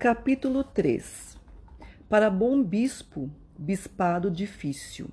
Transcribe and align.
Capítulo 0.00 0.62
3 0.62 1.36
Para 2.08 2.30
bom 2.30 2.62
bispo, 2.62 3.28
bispado 3.58 4.30
difícil. 4.30 5.08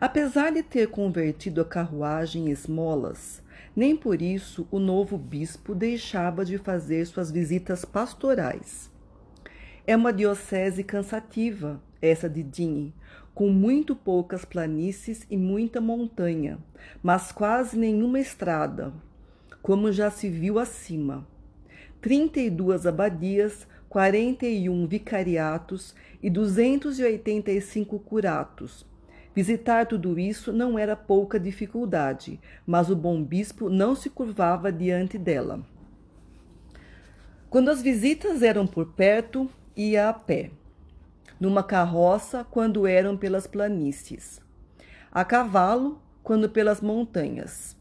Apesar 0.00 0.52
de 0.52 0.62
ter 0.62 0.88
convertido 0.88 1.60
a 1.60 1.64
carruagem 1.66 2.46
em 2.46 2.50
esmolas, 2.50 3.42
nem 3.76 3.94
por 3.94 4.22
isso 4.22 4.66
o 4.70 4.78
novo 4.78 5.18
bispo 5.18 5.74
deixava 5.74 6.46
de 6.46 6.56
fazer 6.56 7.04
suas 7.04 7.30
visitas 7.30 7.84
pastorais. 7.84 8.90
É 9.86 9.94
uma 9.94 10.14
diocese 10.14 10.82
cansativa, 10.82 11.78
essa 12.00 12.30
de 12.30 12.42
Digne, 12.42 12.94
com 13.34 13.50
muito 13.50 13.94
poucas 13.94 14.46
planícies 14.46 15.26
e 15.28 15.36
muita 15.36 15.78
montanha, 15.78 16.58
mas 17.02 17.30
quase 17.30 17.78
nenhuma 17.78 18.18
estrada, 18.18 18.94
como 19.60 19.92
já 19.92 20.10
se 20.10 20.30
viu 20.30 20.58
acima. 20.58 21.30
32 22.02 22.84
abadias, 22.84 23.66
41 23.88 24.86
vicariatos 24.88 25.94
e 26.20 26.28
285 26.28 27.98
curatos. 28.00 28.84
Visitar 29.32 29.86
tudo 29.86 30.18
isso 30.18 30.52
não 30.52 30.76
era 30.76 30.96
pouca 30.96 31.38
dificuldade, 31.38 32.40
mas 32.66 32.90
o 32.90 32.96
bom 32.96 33.22
bispo 33.22 33.70
não 33.70 33.94
se 33.94 34.10
curvava 34.10 34.72
diante 34.72 35.16
dela. 35.16 35.64
Quando 37.48 37.70
as 37.70 37.80
visitas 37.80 38.42
eram 38.42 38.66
por 38.66 38.86
perto, 38.86 39.48
ia 39.76 40.08
a 40.08 40.12
pé. 40.12 40.50
Numa 41.38 41.62
carroça, 41.62 42.44
quando 42.50 42.84
eram 42.84 43.16
pelas 43.16 43.46
planícies. 43.46 44.40
A 45.10 45.24
cavalo, 45.24 46.02
quando 46.22 46.48
pelas 46.48 46.80
montanhas. 46.80 47.76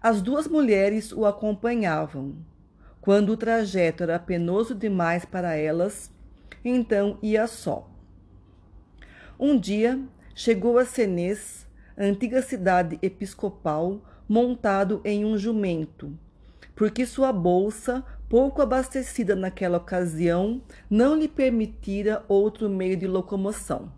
As 0.00 0.22
duas 0.22 0.46
mulheres 0.46 1.12
o 1.12 1.26
acompanhavam. 1.26 2.34
Quando 3.02 3.30
o 3.30 3.36
trajeto 3.36 4.04
era 4.04 4.16
penoso 4.16 4.76
demais 4.76 5.24
para 5.24 5.56
elas, 5.56 6.08
então 6.64 7.18
ia 7.20 7.48
só. 7.48 7.90
Um 9.36 9.58
dia 9.58 10.00
chegou 10.36 10.78
a 10.78 10.84
Senês, 10.84 11.66
antiga 11.98 12.40
cidade 12.40 13.00
episcopal, 13.02 14.00
montado 14.28 15.00
em 15.04 15.24
um 15.24 15.36
jumento, 15.36 16.16
porque 16.76 17.04
sua 17.04 17.32
bolsa, 17.32 18.04
pouco 18.28 18.62
abastecida 18.62 19.34
naquela 19.34 19.78
ocasião, 19.78 20.62
não 20.88 21.16
lhe 21.16 21.26
permitira 21.26 22.24
outro 22.28 22.70
meio 22.70 22.96
de 22.96 23.08
locomoção. 23.08 23.92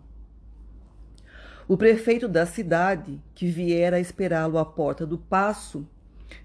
O 1.67 1.77
prefeito 1.77 2.27
da 2.27 2.47
cidade, 2.47 3.21
que 3.35 3.45
viera 3.45 3.99
esperá-lo 3.99 4.57
à 4.57 4.65
porta 4.65 5.05
do 5.05 5.19
passo, 5.19 5.87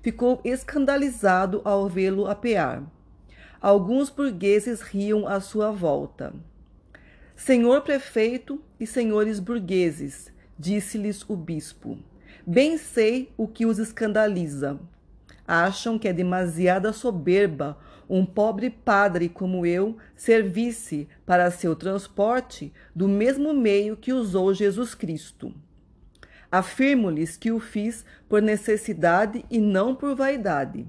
ficou 0.02 0.40
escandalizado 0.44 1.60
ao 1.64 1.88
vê-lo 1.88 2.26
apear. 2.26 2.82
Alguns 3.60 4.08
burgueses 4.08 4.80
riam 4.80 5.26
à 5.26 5.40
sua 5.40 5.70
volta. 5.70 6.32
Senhor 7.36 7.82
prefeito 7.82 8.60
e 8.78 8.86
senhores 8.86 9.40
burgueses, 9.40 10.32
disse-lhes 10.58 11.24
o 11.28 11.36
bispo, 11.36 11.98
bem 12.46 12.76
sei 12.76 13.32
o 13.36 13.48
que 13.48 13.64
os 13.64 13.78
escandaliza. 13.78 14.78
Acham 15.46 15.98
que 15.98 16.06
é 16.06 16.12
demasiada 16.12 16.92
soberba 16.92 17.78
um 18.08 18.26
pobre 18.26 18.70
padre 18.70 19.28
como 19.28 19.64
eu 19.64 19.96
servisse 20.16 21.08
para 21.24 21.50
seu 21.50 21.76
transporte 21.76 22.72
do 22.94 23.08
mesmo 23.08 23.54
meio 23.54 23.96
que 23.96 24.12
usou 24.12 24.52
Jesus 24.52 24.94
Cristo. 24.94 25.54
Afirmo-lhes 26.50 27.36
que 27.36 27.52
o 27.52 27.60
fiz 27.60 28.04
por 28.28 28.42
necessidade 28.42 29.44
e 29.50 29.58
não 29.60 29.94
por 29.94 30.16
vaidade. 30.16 30.86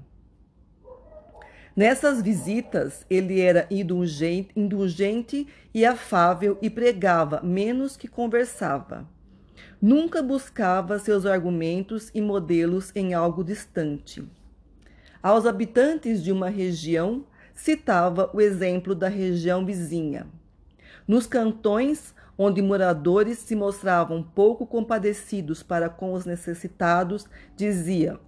Nessas 1.74 2.20
visitas, 2.20 3.06
ele 3.08 3.40
era 3.40 3.66
indulgente, 3.70 4.50
indulgente 4.54 5.46
e 5.72 5.86
afável 5.86 6.58
e 6.60 6.68
pregava 6.68 7.40
menos 7.42 7.96
que 7.96 8.06
conversava. 8.06 9.08
Nunca 9.80 10.22
buscava 10.22 10.98
seus 10.98 11.24
argumentos 11.24 12.10
e 12.14 12.20
modelos 12.20 12.92
em 12.94 13.14
algo 13.14 13.42
distante. 13.42 14.22
Aos 15.22 15.46
habitantes 15.46 16.22
de 16.22 16.30
uma 16.30 16.48
região, 16.48 17.24
citava 17.54 18.30
o 18.34 18.40
exemplo 18.40 18.94
da 18.94 19.08
região 19.08 19.64
vizinha. 19.64 20.26
Nos 21.08 21.26
cantões 21.26 22.14
onde 22.42 22.60
moradores 22.60 23.38
se 23.38 23.54
mostravam 23.54 24.22
pouco 24.22 24.66
compadecidos 24.66 25.62
para 25.62 25.88
com 25.88 26.12
os 26.12 26.24
necessitados, 26.24 27.26
dizia: 27.56 28.18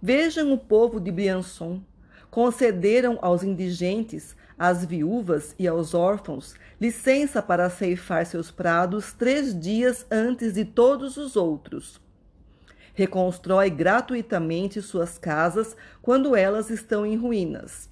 Vejam 0.00 0.52
o 0.52 0.58
povo 0.58 1.00
de 1.00 1.10
Briançon. 1.10 1.82
Concederam 2.30 3.18
aos 3.22 3.42
indigentes, 3.42 4.36
às 4.58 4.84
viúvas 4.84 5.54
e 5.58 5.66
aos 5.66 5.94
órfãos 5.94 6.54
licença 6.78 7.42
para 7.42 7.70
ceifar 7.70 8.26
seus 8.26 8.50
prados 8.50 9.12
três 9.12 9.58
dias 9.58 10.06
antes 10.10 10.52
de 10.52 10.64
todos 10.64 11.16
os 11.16 11.36
outros. 11.36 11.98
Reconstrói 12.92 13.70
gratuitamente 13.70 14.82
suas 14.82 15.16
casas 15.16 15.74
quando 16.02 16.36
elas 16.36 16.68
estão 16.68 17.06
em 17.06 17.16
ruínas. 17.16 17.88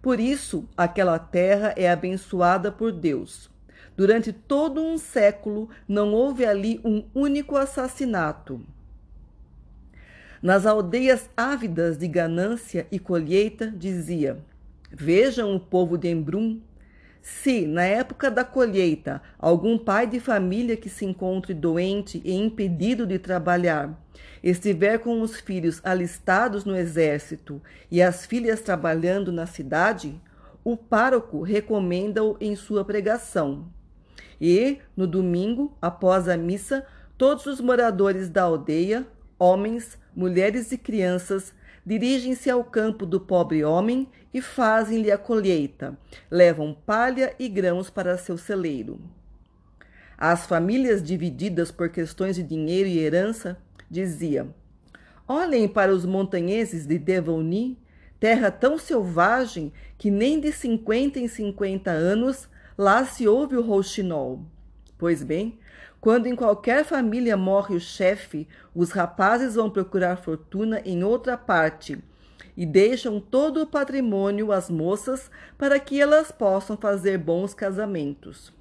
Por 0.00 0.20
isso, 0.20 0.68
aquela 0.76 1.18
terra 1.18 1.74
é 1.76 1.90
abençoada 1.90 2.70
por 2.70 2.92
Deus. 2.92 3.50
Durante 3.96 4.32
todo 4.32 4.80
um 4.80 4.98
século 4.98 5.68
não 5.86 6.12
houve 6.12 6.44
ali 6.44 6.80
um 6.84 7.04
único 7.14 7.56
assassinato. 7.56 8.60
Nas 10.42 10.66
aldeias 10.66 11.30
ávidas 11.36 11.96
de 11.96 12.08
ganância 12.08 12.86
e 12.90 12.98
colheita, 12.98 13.70
dizia: 13.70 14.38
Vejam 14.90 15.54
o 15.54 15.60
povo 15.60 15.96
de 15.96 16.08
Embrum. 16.08 16.60
Se, 17.22 17.66
na 17.66 17.84
época 17.84 18.30
da 18.30 18.44
colheita, 18.44 19.22
algum 19.38 19.78
pai 19.78 20.06
de 20.06 20.20
família 20.20 20.76
que 20.76 20.90
se 20.90 21.06
encontre 21.06 21.54
doente 21.54 22.20
e 22.22 22.34
impedido 22.34 23.06
de 23.06 23.18
trabalhar 23.18 23.98
estiver 24.44 24.98
com 24.98 25.22
os 25.22 25.40
filhos 25.40 25.80
alistados 25.82 26.66
no 26.66 26.76
exército 26.76 27.62
e 27.90 28.02
as 28.02 28.26
filhas 28.26 28.60
trabalhando 28.60 29.32
na 29.32 29.46
cidade, 29.46 30.20
o 30.62 30.76
pároco 30.76 31.40
recomenda-o 31.40 32.36
em 32.38 32.54
sua 32.54 32.84
pregação. 32.84 33.66
E, 34.40 34.78
no 34.96 35.06
domingo, 35.06 35.76
após 35.80 36.28
a 36.28 36.36
missa, 36.36 36.84
todos 37.16 37.46
os 37.46 37.60
moradores 37.60 38.28
da 38.28 38.42
aldeia, 38.42 39.06
homens, 39.38 39.98
mulheres 40.14 40.72
e 40.72 40.78
crianças, 40.78 41.52
dirigem-se 41.84 42.48
ao 42.48 42.64
campo 42.64 43.04
do 43.04 43.20
pobre 43.20 43.64
homem 43.64 44.08
e 44.32 44.40
fazem-lhe 44.40 45.10
a 45.10 45.18
colheita, 45.18 45.96
levam 46.30 46.76
palha 46.86 47.34
e 47.38 47.48
grãos 47.48 47.90
para 47.90 48.18
seu 48.18 48.38
celeiro. 48.38 48.98
As 50.16 50.46
famílias 50.46 51.02
divididas 51.02 51.70
por 51.70 51.88
questões 51.88 52.36
de 52.36 52.42
dinheiro 52.42 52.88
e 52.88 52.98
herança 52.98 53.58
dizia: 53.90 54.48
Olhem 55.28 55.68
para 55.68 55.92
os 55.92 56.04
montanheses 56.04 56.86
de 56.86 56.98
Devoni, 56.98 57.78
terra 58.18 58.50
tão 58.50 58.78
selvagem 58.78 59.72
que 59.98 60.10
nem 60.10 60.40
de 60.40 60.52
cinquenta 60.52 61.18
em 61.18 61.28
cinquenta 61.28 61.90
anos 61.90 62.48
Lá 62.76 63.04
se 63.04 63.28
ouve 63.28 63.56
o 63.56 63.62
rouxinol. 63.62 64.40
Pois 64.98 65.22
bem, 65.22 65.58
quando 66.00 66.26
em 66.26 66.34
qualquer 66.34 66.84
família 66.84 67.36
morre 67.36 67.76
o 67.76 67.80
chefe, 67.80 68.48
os 68.74 68.90
rapazes 68.90 69.54
vão 69.54 69.70
procurar 69.70 70.16
fortuna 70.16 70.80
em 70.84 71.02
outra 71.04 71.36
parte 71.36 71.98
e 72.56 72.66
deixam 72.66 73.20
todo 73.20 73.62
o 73.62 73.66
patrimônio 73.66 74.52
às 74.52 74.68
moças 74.68 75.30
para 75.56 75.78
que 75.80 76.00
elas 76.00 76.30
possam 76.30 76.76
fazer 76.76 77.18
bons 77.18 77.54
casamentos. 77.54 78.52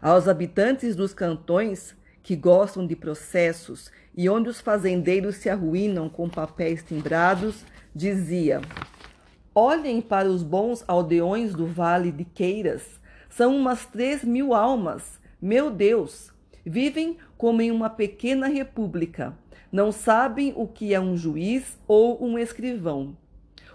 Aos 0.00 0.28
habitantes 0.28 0.94
dos 0.94 1.14
cantões 1.14 1.96
que 2.22 2.36
gostam 2.36 2.86
de 2.86 2.94
processos 2.94 3.90
e 4.16 4.28
onde 4.28 4.48
os 4.48 4.60
fazendeiros 4.60 5.36
se 5.36 5.48
arruinam 5.48 6.08
com 6.08 6.28
papéis 6.28 6.82
timbrados, 6.82 7.64
dizia: 7.94 8.60
Olhem 9.56 10.00
para 10.00 10.28
os 10.28 10.42
bons 10.42 10.82
aldeões 10.88 11.54
do 11.54 11.64
Vale 11.64 12.10
de 12.10 12.24
Queiras. 12.24 13.00
São 13.30 13.56
umas 13.56 13.86
três 13.86 14.24
mil 14.24 14.52
almas. 14.52 15.20
Meu 15.40 15.70
Deus! 15.70 16.32
Vivem 16.66 17.18
como 17.38 17.62
em 17.62 17.70
uma 17.70 17.88
pequena 17.88 18.48
república. 18.48 19.38
Não 19.70 19.92
sabem 19.92 20.52
o 20.56 20.66
que 20.66 20.92
é 20.92 20.98
um 20.98 21.16
juiz 21.16 21.78
ou 21.86 22.20
um 22.20 22.36
escrivão. 22.36 23.16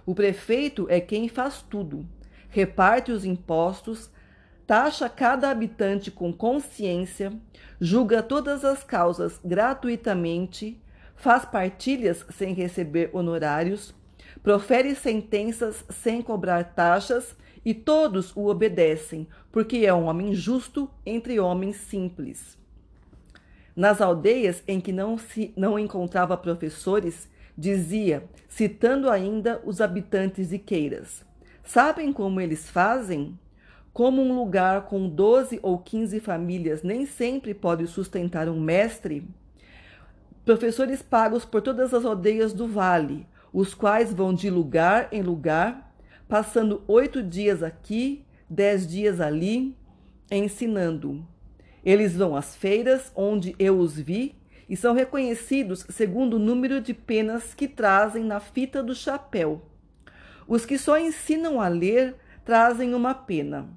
O 0.06 0.14
prefeito 0.14 0.86
é 0.90 1.00
quem 1.00 1.30
faz 1.30 1.62
tudo. 1.62 2.06
Reparte 2.50 3.14
os 3.14 3.24
impostos, 3.24 4.12
taxa 4.68 5.08
cada 5.08 5.50
habitante 5.50 6.12
com 6.12 6.34
consciência, 6.34 7.32
julga 7.80 8.22
todas 8.22 8.66
as 8.66 8.84
causas 8.84 9.40
gratuitamente, 9.46 10.82
faz 11.16 11.46
partilhas 11.46 12.26
sem 12.32 12.54
receber 12.54 13.10
honorários, 13.14 13.94
profere 14.42 14.96
sentenças 14.96 15.84
sem 15.90 16.22
cobrar 16.22 16.64
taxas 16.74 17.36
e 17.66 17.74
todos 17.74 18.36
o 18.36 18.48
obedecem, 18.48 19.28
porque 19.52 19.86
é 19.86 19.94
um 19.94 20.06
homem 20.06 20.34
justo 20.34 20.90
entre 21.06 21.40
homens 21.40 21.76
simples. 21.78 22.58
Nas 23.76 24.02
aldeias 24.02 24.64
em 24.68 24.80
que 24.80 24.92
não 24.92 25.18
se 25.18 25.54
não 25.56 25.78
encontrava 25.78 26.36
professores, 26.36 27.30
dizia, 27.58 28.24
citando 28.48 29.10
ainda 29.10 29.62
os 29.66 29.82
habitantes 29.82 30.50
de 30.50 30.58
Queiras: 30.58 31.26
Sabem 31.64 32.12
como 32.12 32.42
eles 32.42 32.70
fazem? 32.70 33.38
Como 33.92 34.22
um 34.22 34.36
lugar 34.36 34.86
com 34.86 35.10
12 35.10 35.60
ou 35.62 35.78
15 35.78 36.20
famílias 36.20 36.84
nem 36.84 37.06
sempre 37.06 37.54
pode 37.54 37.86
sustentar 37.88 38.48
um 38.48 38.60
mestre, 38.60 39.28
professores 40.46 41.02
pagos 41.02 41.44
por 41.44 41.62
todas 41.62 41.94
as 41.94 42.06
aldeias 42.06 42.54
do 42.54 42.68
vale, 42.68 43.28
os 43.54 43.74
quais 43.74 44.14
vão 44.14 44.34
de 44.34 44.50
lugar 44.50 45.10
em 45.12 45.22
lugar, 45.22 45.94
passando 46.28 46.84
oito 46.88 47.24
dias 47.24 47.64
aqui, 47.64 48.26
dez 48.50 48.88
dias 48.88 49.20
ali, 49.20 49.76
ensinando. 50.32 51.26
Eles 51.84 52.16
vão 52.16 52.36
às 52.36 52.56
feiras 52.56 53.12
onde 53.16 53.56
eu 53.58 53.80
os 53.80 53.98
vi 54.00 54.36
e 54.68 54.76
são 54.76 54.94
reconhecidos 54.94 55.86
segundo 55.90 56.36
o 56.36 56.40
número 56.40 56.80
de 56.80 56.94
penas 56.94 57.54
que 57.56 57.68
trazem 57.68 58.24
na 58.24 58.40
fita 58.40 58.84
do 58.84 58.94
chapéu. 58.94 59.62
Os 60.48 60.66
que 60.66 60.78
só 60.78 61.00
ensinam 61.00 61.60
a 61.60 61.68
ler 61.68 62.16
trazem 62.46 62.94
uma 62.94 63.14
pena. 63.14 63.68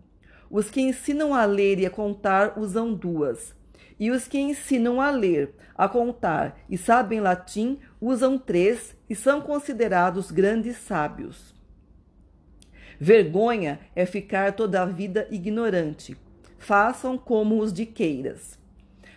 Os 0.50 0.70
que 0.70 0.82
ensinam 0.82 1.34
a 1.34 1.44
ler 1.46 1.78
e 1.78 1.86
a 1.86 1.90
contar 1.90 2.58
usam 2.58 2.92
duas. 2.92 3.54
E 3.98 4.10
os 4.10 4.26
que 4.26 4.38
ensinam 4.38 5.00
a 5.00 5.10
ler, 5.10 5.54
a 5.74 5.88
contar 5.88 6.58
e 6.68 6.76
sabem 6.76 7.20
latim 7.20 7.78
usam 8.02 8.36
três 8.36 8.96
e 9.08 9.14
são 9.14 9.40
considerados 9.40 10.32
grandes 10.32 10.76
sábios. 10.78 11.54
Vergonha 12.98 13.78
é 13.94 14.04
ficar 14.04 14.54
toda 14.54 14.82
a 14.82 14.84
vida 14.84 15.28
ignorante. 15.30 16.16
Façam 16.58 17.16
como 17.16 17.60
os 17.60 17.72
diqueiras. 17.72 18.58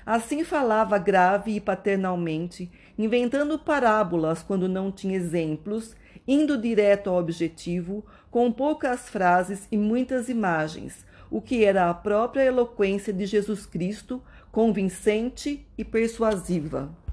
Assim 0.06 0.44
falava 0.44 1.00
grave 1.00 1.56
e 1.56 1.60
paternalmente, 1.60 2.72
inventando 2.96 3.58
parábolas 3.58 4.44
quando 4.44 4.70
não 4.70 4.92
tinha 4.92 5.18
exemplos, 5.18 5.96
indo 6.28 6.56
direto 6.56 7.10
ao 7.10 7.18
objetivo, 7.18 8.06
com 8.30 8.52
poucas 8.52 9.10
frases 9.10 9.68
e 9.72 9.78
muitas 9.78 10.30
imagens, 10.30 11.04
o 11.32 11.42
que 11.42 11.66
era 11.66 11.90
a 11.90 11.94
própria 11.94 12.44
eloquência 12.44 13.12
de 13.12 13.26
Jesus 13.26 13.66
Cristo, 13.66 14.22
convincente 14.52 15.66
e 15.76 15.84
persuasiva. 15.84 17.05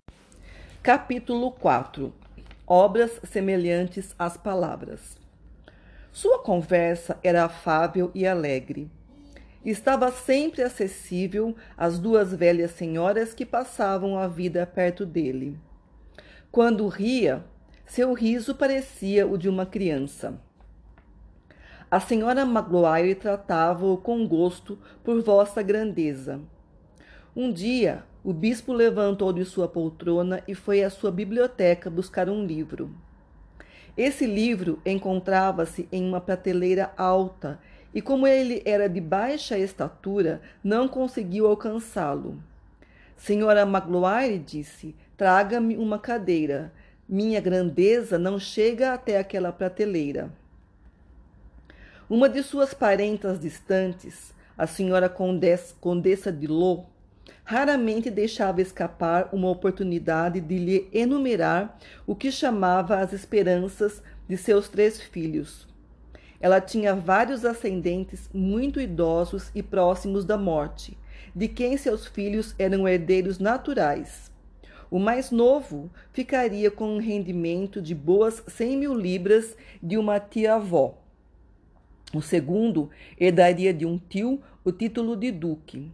Capítulo 0.82 1.52
4 1.52 2.12
Obras 2.66 3.20
semelhantes 3.22 4.14
às 4.18 4.36
palavras. 4.36 5.16
Sua 6.10 6.40
conversa 6.40 7.18
era 7.22 7.44
afável 7.44 8.10
e 8.12 8.26
alegre 8.26 8.90
estava 9.64 10.10
sempre 10.10 10.60
acessível 10.60 11.54
às 11.76 12.00
duas 12.00 12.34
velhas 12.34 12.72
senhoras 12.72 13.32
que 13.32 13.46
passavam 13.46 14.18
a 14.18 14.26
vida 14.26 14.66
perto 14.66 15.06
dele. 15.06 15.56
Quando 16.50 16.88
ria, 16.88 17.44
seu 17.86 18.12
riso 18.12 18.54
parecia 18.54 19.24
o 19.24 19.38
de 19.38 19.48
uma 19.48 19.64
criança. 19.64 20.40
A 21.88 22.00
senhora 22.00 22.44
Maguire 22.44 23.14
tratava-o 23.14 23.96
com 23.98 24.26
gosto 24.26 24.76
por 25.04 25.22
vossa 25.22 25.62
grandeza. 25.62 26.40
Um 27.36 27.52
dia, 27.52 28.04
o 28.24 28.32
bispo 28.32 28.72
levantou 28.72 29.32
de 29.32 29.44
sua 29.44 29.66
poltrona 29.66 30.42
e 30.46 30.54
foi 30.54 30.84
à 30.84 30.90
sua 30.90 31.10
biblioteca 31.10 31.90
buscar 31.90 32.28
um 32.28 32.44
livro. 32.44 32.94
Esse 33.96 34.26
livro 34.26 34.80
encontrava-se 34.86 35.88
em 35.90 36.06
uma 36.06 36.20
prateleira 36.20 36.92
alta 36.96 37.58
e 37.94 38.00
como 38.00 38.26
ele 38.26 38.62
era 38.64 38.88
de 38.88 39.00
baixa 39.00 39.58
estatura, 39.58 40.40
não 40.62 40.88
conseguiu 40.88 41.46
alcançá-lo. 41.46 42.42
Senhora 43.16 43.66
Magloire 43.66 44.38
disse: 44.38 44.94
Traga-me 45.16 45.76
uma 45.76 45.98
cadeira. 45.98 46.72
Minha 47.08 47.40
grandeza 47.40 48.18
não 48.18 48.38
chega 48.38 48.94
até 48.94 49.18
aquela 49.18 49.52
prateleira. 49.52 50.30
Uma 52.08 52.28
de 52.28 52.42
suas 52.42 52.72
parentas 52.72 53.40
distantes, 53.40 54.32
a 54.56 54.66
senhora 54.66 55.08
Condessa, 55.08 56.32
de 56.32 56.46
Lô, 56.46 56.84
raramente 57.44 58.10
deixava 58.10 58.60
escapar 58.60 59.28
uma 59.32 59.48
oportunidade 59.48 60.40
de 60.40 60.58
lhe 60.58 60.88
enumerar 60.92 61.78
o 62.06 62.14
que 62.14 62.30
chamava 62.30 62.98
as 62.98 63.12
esperanças 63.12 64.02
de 64.28 64.36
seus 64.36 64.68
três 64.68 65.00
filhos 65.00 65.70
ela 66.42 66.60
tinha 66.60 66.92
vários 66.92 67.44
ascendentes 67.44 68.28
muito 68.34 68.80
idosos 68.80 69.52
e 69.54 69.62
próximos 69.62 70.24
da 70.24 70.36
morte, 70.36 70.98
de 71.34 71.46
quem 71.46 71.76
seus 71.76 72.04
filhos 72.04 72.52
eram 72.58 72.86
herdeiros 72.86 73.38
naturais. 73.38 74.30
O 74.90 74.98
mais 74.98 75.30
novo 75.30 75.88
ficaria 76.12 76.68
com 76.68 76.96
um 76.96 76.98
rendimento 76.98 77.80
de 77.80 77.94
boas 77.94 78.42
cem 78.48 78.76
mil 78.76 78.92
libras 78.92 79.56
de 79.80 79.96
uma 79.96 80.18
tia-avó. 80.18 80.98
O 82.12 82.20
segundo 82.20 82.90
herdaria 83.18 83.72
de 83.72 83.86
um 83.86 83.96
tio 83.96 84.42
o 84.64 84.72
título 84.72 85.16
de 85.16 85.30
duque. 85.30 85.90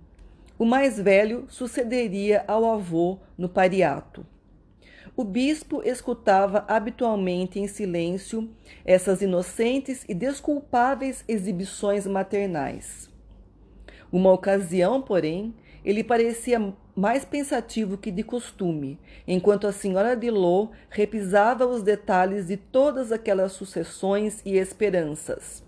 O 0.59 0.65
mais 0.65 0.99
velho 0.99 1.47
sucederia 1.49 2.45
ao 2.49 2.65
avô 2.65 3.21
no 3.39 3.49
pariato. 3.49 4.27
O 5.17 5.23
bispo 5.23 5.83
escutava 5.85 6.65
habitualmente 6.67 7.61
em 7.61 7.69
silêncio 7.69 8.51
essas 8.85 9.23
inocentes 9.23 10.05
e 10.09 10.15
desculpáveis 10.15 11.25
exibições 11.29 12.07
maternais. 12.07 13.09
Uma 14.11 14.33
ocasião, 14.33 15.01
porém, 15.01 15.55
ele 15.85 16.03
parecia 16.03 16.75
mais 16.95 17.25
pensativo 17.25 17.97
que 17.97 18.11
de 18.11 18.25
costume, 18.25 18.99
enquanto 19.27 19.69
a 19.69 19.73
senhora 19.73 20.17
de 20.17 20.31
Lô 20.31 20.71
repisava 20.91 21.67
os 21.67 21.85
detalhes 21.85 22.49
de 22.49 22.57
todas 22.57 23.13
aquelas 23.13 23.53
sucessões 23.53 24.43
e 24.45 24.57
esperanças. 24.57 25.65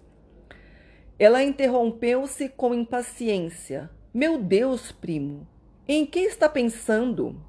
Ela 1.16 1.44
interrompeu-se 1.44 2.48
com 2.48 2.74
impaciência. 2.74 3.88
Meu 4.12 4.42
Deus, 4.42 4.90
primo, 4.90 5.46
em 5.86 6.04
que 6.04 6.18
está 6.18 6.48
pensando? 6.48 7.40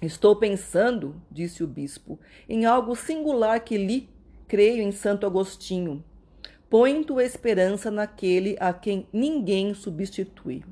Estou 0.00 0.34
pensando, 0.34 1.20
disse 1.30 1.62
o 1.62 1.66
bispo, 1.66 2.18
em 2.48 2.64
algo 2.64 2.96
singular 2.96 3.60
que 3.60 3.76
li, 3.76 4.08
creio 4.48 4.82
em 4.82 4.90
Santo 4.90 5.26
Agostinho. 5.26 6.02
Põe 6.70 7.04
tua 7.04 7.24
esperança 7.24 7.90
naquele 7.90 8.56
a 8.58 8.72
quem 8.72 9.06
ninguém 9.12 9.74
substitui. 9.74 10.64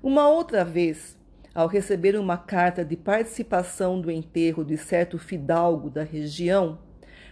Uma 0.00 0.28
outra 0.28 0.64
vez, 0.64 1.18
ao 1.52 1.66
receber 1.66 2.16
uma 2.16 2.36
carta 2.38 2.84
de 2.84 2.96
participação 2.96 4.00
do 4.00 4.08
enterro 4.08 4.64
de 4.64 4.76
certo 4.76 5.18
fidalgo 5.18 5.90
da 5.90 6.04
região, 6.04 6.78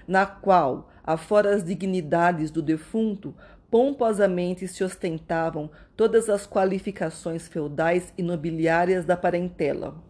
na 0.08 0.26
qual, 0.26 0.91
afora 1.04 1.54
as 1.54 1.64
dignidades 1.64 2.50
do 2.50 2.62
defunto, 2.62 3.34
pomposamente 3.70 4.68
se 4.68 4.84
ostentavam 4.84 5.70
todas 5.96 6.28
as 6.28 6.46
qualificações 6.46 7.48
feudais 7.48 8.12
e 8.16 8.22
nobiliárias 8.22 9.04
da 9.04 9.16
parentela 9.16 10.02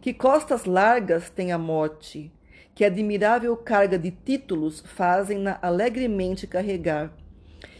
que 0.00 0.14
costas 0.14 0.64
largas 0.64 1.28
tem 1.28 1.52
a 1.52 1.58
morte, 1.58 2.32
que 2.74 2.84
admirável 2.84 3.54
carga 3.56 3.98
de 3.98 4.10
títulos 4.10 4.80
fazem-na 4.80 5.58
alegremente 5.60 6.46
carregar, 6.46 7.12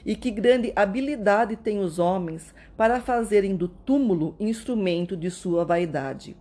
e 0.05 0.15
que 0.15 0.31
grande 0.31 0.73
habilidade 0.77 1.57
têm 1.57 1.79
os 1.79 1.99
homens 1.99 2.55
para 2.77 3.01
fazerem 3.01 3.57
do 3.57 3.69
túmulo 3.69 4.37
instrumento 4.39 5.17
de 5.17 5.31
sua 5.31 5.65
vaidade. 5.65 6.37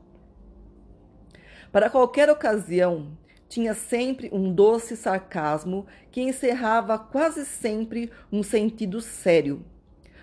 Para 1.71 1.89
qualquer 1.89 2.29
ocasião, 2.29 3.17
tinha 3.49 3.73
sempre 3.73 4.29
um 4.31 4.53
doce 4.53 4.95
sarcasmo 4.95 5.87
que 6.11 6.21
encerrava 6.21 6.99
quase 6.99 7.43
sempre 7.45 8.11
um 8.31 8.43
sentido 8.43 9.01
sério. 9.01 9.65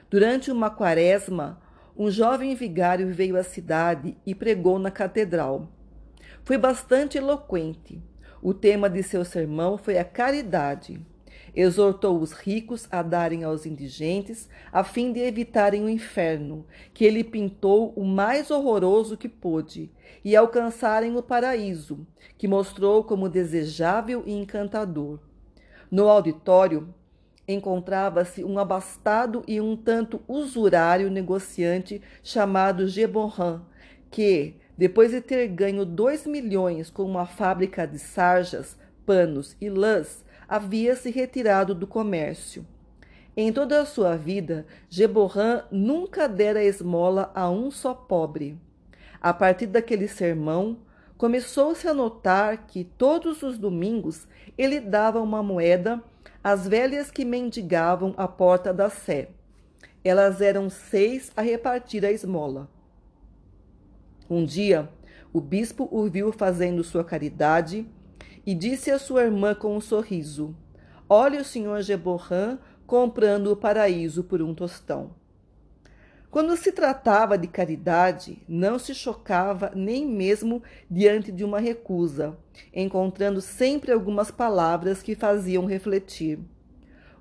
Durante 0.08 0.52
uma 0.52 0.70
quaresma, 0.70 1.60
um 1.98 2.08
jovem 2.08 2.54
vigário 2.54 3.12
veio 3.12 3.36
à 3.36 3.42
cidade 3.42 4.16
e 4.24 4.34
pregou 4.34 4.78
na 4.78 4.90
catedral. 4.90 5.68
Foi 6.44 6.56
bastante 6.56 7.18
eloquente. 7.18 8.00
O 8.40 8.54
tema 8.54 8.88
de 8.88 9.02
seu 9.02 9.24
sermão 9.24 9.76
foi 9.76 9.98
a 9.98 10.04
caridade. 10.04 11.04
Exortou 11.56 12.20
os 12.20 12.32
ricos 12.32 12.86
a 12.92 13.00
darem 13.00 13.42
aos 13.42 13.64
indigentes, 13.64 14.46
a 14.70 14.84
fim 14.84 15.10
de 15.10 15.20
evitarem 15.20 15.82
o 15.82 15.88
inferno, 15.88 16.66
que 16.92 17.02
ele 17.02 17.24
pintou 17.24 17.94
o 17.96 18.04
mais 18.04 18.50
horroroso 18.50 19.16
que 19.16 19.26
pôde, 19.26 19.90
e 20.22 20.36
alcançarem 20.36 21.16
o 21.16 21.22
paraíso, 21.22 22.06
que 22.36 22.46
mostrou 22.46 23.02
como 23.02 23.26
desejável 23.26 24.22
e 24.26 24.34
encantador. 24.34 25.18
No 25.90 26.10
auditório, 26.10 26.94
encontrava-se 27.48 28.44
um 28.44 28.58
abastado 28.58 29.42
e 29.48 29.58
um 29.58 29.74
tanto 29.76 30.20
usurário 30.28 31.10
negociante 31.10 32.02
chamado 32.22 32.86
Geborran, 32.86 33.62
que, 34.10 34.56
depois 34.76 35.10
de 35.10 35.22
ter 35.22 35.48
ganho 35.48 35.86
dois 35.86 36.26
milhões 36.26 36.90
com 36.90 37.04
uma 37.04 37.24
fábrica 37.24 37.86
de 37.86 37.98
sarjas, 37.98 38.76
panos 39.06 39.56
e 39.58 39.70
lãs, 39.70 40.25
havia 40.48 40.96
se 40.96 41.10
retirado 41.10 41.74
do 41.74 41.86
comércio. 41.86 42.66
Em 43.36 43.52
toda 43.52 43.82
a 43.82 43.86
sua 43.86 44.16
vida, 44.16 44.66
Geborran 44.88 45.62
nunca 45.70 46.26
dera 46.28 46.64
esmola 46.64 47.30
a 47.34 47.50
um 47.50 47.70
só 47.70 47.92
pobre. 47.92 48.58
A 49.20 49.34
partir 49.34 49.66
daquele 49.66 50.08
sermão, 50.08 50.78
começou-se 51.18 51.86
a 51.86 51.92
notar 51.92 52.66
que 52.66 52.84
todos 52.84 53.42
os 53.42 53.58
domingos 53.58 54.26
ele 54.56 54.80
dava 54.80 55.20
uma 55.20 55.42
moeda 55.42 56.02
as 56.42 56.68
velhas 56.68 57.10
que 57.10 57.24
mendigavam 57.24 58.14
à 58.16 58.28
porta 58.28 58.72
da 58.72 58.88
sé. 58.88 59.30
Elas 60.04 60.40
eram 60.40 60.70
seis 60.70 61.32
a 61.36 61.42
repartir 61.42 62.04
a 62.04 62.12
esmola. 62.12 62.68
Um 64.30 64.44
dia, 64.44 64.88
o 65.32 65.40
bispo 65.40 65.88
o 65.90 66.08
viu 66.08 66.32
fazendo 66.32 66.84
sua 66.84 67.02
caridade 67.02 67.84
e 68.46 68.54
disse 68.54 68.90
à 68.90 68.98
sua 68.98 69.24
irmã 69.24 69.54
com 69.54 69.76
um 69.76 69.80
sorriso: 69.80 70.54
Olhe 71.08 71.36
o 71.36 71.44
senhor 71.44 71.82
Geborran 71.82 72.58
comprando 72.86 73.48
o 73.48 73.56
paraíso 73.56 74.22
por 74.22 74.40
um 74.40 74.54
tostão. 74.54 75.10
Quando 76.30 76.56
se 76.56 76.70
tratava 76.70 77.38
de 77.38 77.46
caridade, 77.46 78.42
não 78.46 78.78
se 78.78 78.94
chocava 78.94 79.72
nem 79.74 80.06
mesmo 80.06 80.62
diante 80.90 81.32
de 81.32 81.42
uma 81.42 81.58
recusa, 81.58 82.36
encontrando 82.74 83.40
sempre 83.40 83.90
algumas 83.90 84.30
palavras 84.30 85.02
que 85.02 85.14
faziam 85.14 85.64
refletir. 85.64 86.38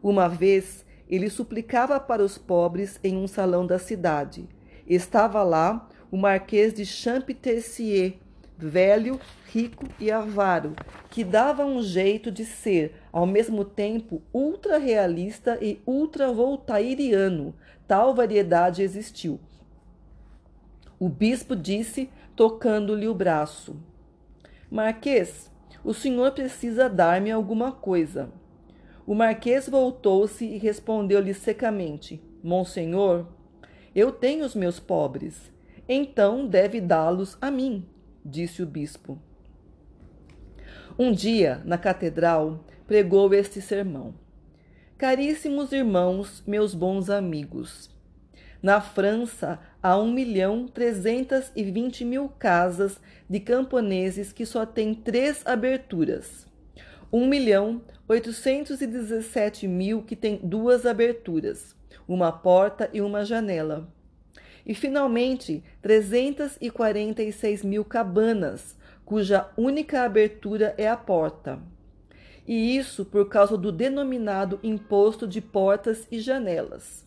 Uma 0.03 0.27
vez, 0.27 0.85
ele 1.07 1.29
suplicava 1.29 1.99
para 1.99 2.23
os 2.23 2.37
pobres 2.37 2.99
em 3.03 3.15
um 3.15 3.27
salão 3.27 3.65
da 3.65 3.79
cidade. 3.79 4.49
Estava 4.85 5.41
lá 5.43 5.87
o 6.11 6.17
Marquês 6.17 6.73
de 6.73 6.85
Champtercier, 6.85 8.15
velho, 8.57 9.19
rico 9.47 9.85
e 9.99 10.11
avaro, 10.11 10.75
que 11.09 11.23
dava 11.23 11.65
um 11.65 11.81
jeito 11.81 12.31
de 12.31 12.45
ser, 12.45 12.95
ao 13.11 13.25
mesmo 13.25 13.65
tempo, 13.65 14.21
ultra-realista 14.33 15.57
e 15.61 15.81
ultra-voltairiano. 15.85 17.53
Tal 17.87 18.13
variedade 18.15 18.81
existiu. 18.81 19.39
O 20.99 21.09
bispo 21.09 21.55
disse, 21.55 22.09
tocando-lhe 22.35 23.07
o 23.07 23.13
braço: 23.13 23.75
Marquês, 24.71 25.51
o 25.83 25.93
senhor 25.93 26.31
precisa 26.31 26.89
dar-me 26.89 27.31
alguma 27.31 27.71
coisa. 27.71 28.29
O 29.05 29.13
marquês 29.13 29.69
voltou-se 29.69 30.45
e 30.45 30.57
respondeu-lhe 30.57 31.33
secamente: 31.33 32.23
Monsenhor, 32.41 33.27
eu 33.93 34.11
tenho 34.11 34.45
os 34.45 34.55
meus 34.55 34.79
pobres, 34.79 35.51
então 35.87 36.47
deve 36.47 36.81
dá-los 36.81 37.37
a 37.39 37.51
mim 37.51 37.85
disse 38.25 38.63
o 38.63 38.65
bispo. 38.65 39.19
Um 40.97 41.11
dia, 41.11 41.61
na 41.63 41.77
catedral, 41.77 42.65
pregou 42.87 43.31
este 43.33 43.61
sermão: 43.61 44.15
Caríssimos 44.97 45.71
irmãos, 45.71 46.43
meus 46.47 46.73
bons 46.73 47.09
amigos, 47.09 47.93
na 48.63 48.81
França 48.81 49.59
há 49.83 49.95
1 49.95 50.11
milhão 50.11 50.67
320 50.67 52.03
mil 52.03 52.29
casas 52.29 52.99
de 53.29 53.39
camponeses 53.39 54.33
que 54.33 54.45
só 54.45 54.65
têm 54.65 54.95
três 54.95 55.45
aberturas. 55.45 56.47
1 57.13 57.27
milhão 57.27 57.83
817 58.07 59.67
mil 59.67 60.01
que 60.01 60.15
têm 60.15 60.39
duas 60.41 60.85
aberturas, 60.85 61.75
uma 62.07 62.31
porta 62.31 62.89
e 62.91 63.01
uma 63.01 63.23
janela 63.23 63.87
e, 64.65 64.73
finalmente, 64.73 65.63
346 65.81 67.63
mil 67.63 67.85
cabanas, 67.85 68.75
cuja 69.05 69.49
única 69.55 70.01
abertura 70.01 70.73
é 70.77 70.89
a 70.89 70.97
porta. 70.97 71.59
E 72.47 72.75
isso 72.75 73.05
por 73.05 73.29
causa 73.29 73.57
do 73.57 73.71
denominado 73.71 74.59
imposto 74.63 75.27
de 75.27 75.41
portas 75.41 76.07
e 76.11 76.19
janelas. 76.19 77.05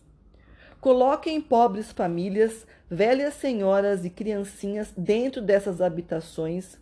Coloquem 0.81 1.41
pobres 1.41 1.91
famílias, 1.91 2.65
velhas 2.89 3.33
senhoras 3.33 4.05
e 4.05 4.09
criancinhas 4.09 4.93
dentro 4.95 5.41
dessas 5.41 5.81
habitações 5.81 6.77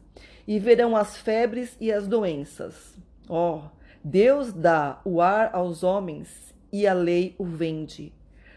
e 0.48 0.60
verão 0.60 0.96
as 0.96 1.17
febres 1.17 1.75
e 1.79 1.91
as 1.91 2.07
doenças. 2.07 2.96
Oh, 3.27 3.62
Deus 4.03 4.53
dá 4.53 5.01
o 5.03 5.19
ar 5.19 5.50
aos 5.53 5.84
homens 5.84 6.53
e 6.72 6.86
a 6.86 6.93
lei 6.93 7.36
o 7.38 7.43
vende. 7.43 8.13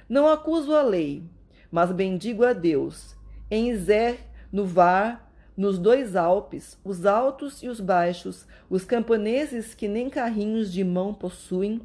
Não 0.08 0.28
acuso 0.28 0.74
a 0.74 0.82
lei, 0.82 1.24
mas 1.70 1.92
bendigo 1.92 2.44
a 2.44 2.52
Deus. 2.52 3.16
Em 3.50 3.70
Izer, 3.70 4.18
no 4.52 4.66
Var, 4.66 5.30
nos 5.56 5.78
dois 5.78 6.16
Alpes, 6.16 6.78
os 6.84 7.04
altos 7.04 7.62
e 7.62 7.68
os 7.68 7.80
baixos, 7.80 8.46
os 8.68 8.84
camponeses 8.84 9.74
que 9.74 9.88
nem 9.88 10.08
carrinhos 10.08 10.72
de 10.72 10.82
mão 10.82 11.12
possuem, 11.12 11.80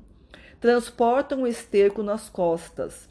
transportam 0.62 1.44
o 1.44 1.48
esterco 1.48 2.02
nas 2.02 2.30
costas. 2.30 3.10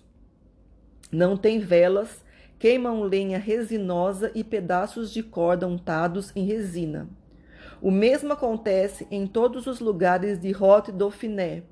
Não 1.13 1.37
têm 1.37 1.61
velas, 1.61 2.25
queimam 2.59 3.03
lenha 3.03 3.39
resinosa 3.39 4.33
e 4.35 4.43
pedaços 4.43 5.13
de 5.13 5.23
corda 5.23 5.67
untados 5.69 6.33
em 6.35 6.45
resina. 6.45 7.09
O 7.81 7.91
mesmo 7.91 8.33
acontece 8.33 9.07
em 9.11 9.27
todos 9.27 9.67
os 9.67 9.81
lugares 9.81 10.41
de 10.41 10.51
Rote 10.51 10.91
Dauphiné. 10.91 11.63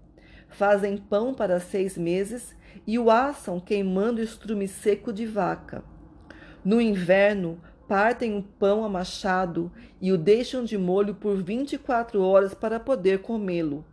Fazem 0.51 0.99
pão 0.99 1.33
para 1.33 1.59
seis 1.59 1.97
meses 1.97 2.55
e 2.87 2.99
o 2.99 3.11
assam 3.11 3.61
queimando 3.61 4.23
estrume 4.23 4.67
seco 4.69 5.13
de 5.13 5.27
vaca. 5.27 5.85
No 6.65 6.81
inverno, 6.81 7.61
partem 7.89 8.37
o 8.39 8.43
pão 8.43 8.85
amachado 8.85 9.71
e 10.01 10.13
o 10.13 10.19
deixam 10.19 10.65
de 10.65 10.79
molho 10.79 11.15
por 11.15 11.43
vinte 11.43 11.75
e 11.75 11.79
quatro 11.79 12.23
horas 12.23 12.55
para 12.55 12.81
poder 12.81 13.21
comê-lo. 13.21 13.85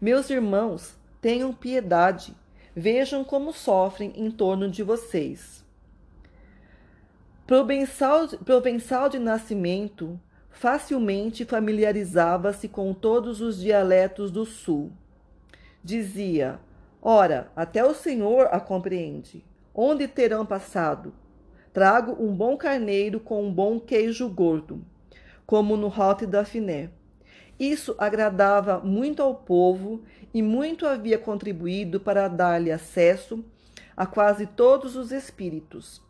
Meus 0.00 0.30
irmãos, 0.30 0.98
tenham 1.20 1.52
piedade, 1.52 2.34
vejam 2.74 3.22
como 3.22 3.52
sofrem 3.52 4.12
em 4.16 4.30
torno 4.30 4.70
de 4.70 4.82
vocês. 4.82 5.64
Provençal, 7.46 8.28
provençal 8.44 9.08
de 9.08 9.18
nascimento, 9.18 10.18
facilmente 10.50 11.44
familiarizava-se 11.44 12.68
com 12.68 12.94
todos 12.94 13.40
os 13.40 13.60
dialetos 13.60 14.30
do 14.30 14.44
sul. 14.44 14.92
Dizia: 15.82 16.60
Ora, 17.02 17.50
até 17.56 17.82
o 17.82 17.94
Senhor 17.94 18.48
a 18.52 18.60
compreende. 18.60 19.42
Onde 19.74 20.06
terão 20.06 20.44
passado? 20.44 21.14
Trago 21.72 22.22
um 22.22 22.34
bom 22.34 22.58
carneiro 22.58 23.18
com 23.18 23.42
um 23.42 23.50
bom 23.50 23.80
queijo 23.80 24.28
gordo, 24.28 24.84
como 25.46 25.78
no 25.78 25.88
rote 25.88 26.26
da 26.26 26.44
Finé. 26.44 26.90
Isso 27.58 27.94
agradava 27.96 28.80
muito 28.80 29.22
ao 29.22 29.34
povo 29.34 30.02
e 30.34 30.42
muito 30.42 30.86
havia 30.86 31.18
contribuído 31.18 32.00
para 32.00 32.28
dar-lhe 32.28 32.70
acesso 32.70 33.42
a 33.96 34.04
quase 34.04 34.46
todos 34.46 34.94
os 34.94 35.10
espíritos. 35.10 36.02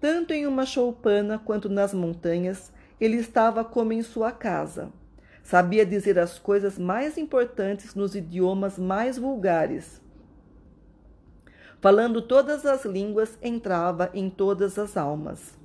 Tanto 0.00 0.32
em 0.32 0.46
uma 0.46 0.64
choupana 0.64 1.38
quanto 1.38 1.68
nas 1.68 1.92
montanhas, 1.92 2.72
ele 2.98 3.16
estava 3.16 3.62
como 3.64 3.92
em 3.92 4.02
sua 4.02 4.32
casa. 4.32 4.90
Sabia 5.42 5.84
dizer 5.84 6.18
as 6.18 6.38
coisas 6.38 6.78
mais 6.78 7.18
importantes 7.18 7.94
nos 7.94 8.14
idiomas 8.14 8.78
mais 8.78 9.18
vulgares 9.18 10.01
falando 11.82 12.22
todas 12.22 12.64
as 12.64 12.84
línguas, 12.84 13.36
entrava 13.42 14.08
em 14.14 14.30
todas 14.30 14.78
as 14.78 14.96
almas. 14.96 15.58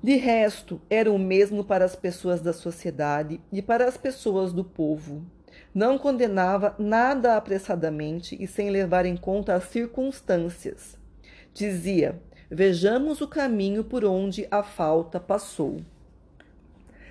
De 0.00 0.14
resto, 0.14 0.80
era 0.88 1.10
o 1.10 1.18
mesmo 1.18 1.64
para 1.64 1.84
as 1.84 1.96
pessoas 1.96 2.40
da 2.40 2.52
sociedade 2.52 3.40
e 3.50 3.60
para 3.60 3.88
as 3.88 3.96
pessoas 3.96 4.52
do 4.52 4.62
povo. 4.62 5.26
Não 5.74 5.98
condenava 5.98 6.76
nada 6.78 7.36
apressadamente 7.36 8.40
e 8.40 8.46
sem 8.46 8.70
levar 8.70 9.04
em 9.04 9.16
conta 9.16 9.54
as 9.56 9.64
circunstâncias. 9.64 10.96
Dizia: 11.52 12.22
Vejamos 12.48 13.20
o 13.20 13.26
caminho 13.26 13.82
por 13.82 14.04
onde 14.04 14.46
a 14.52 14.62
falta 14.62 15.18
passou. 15.18 15.80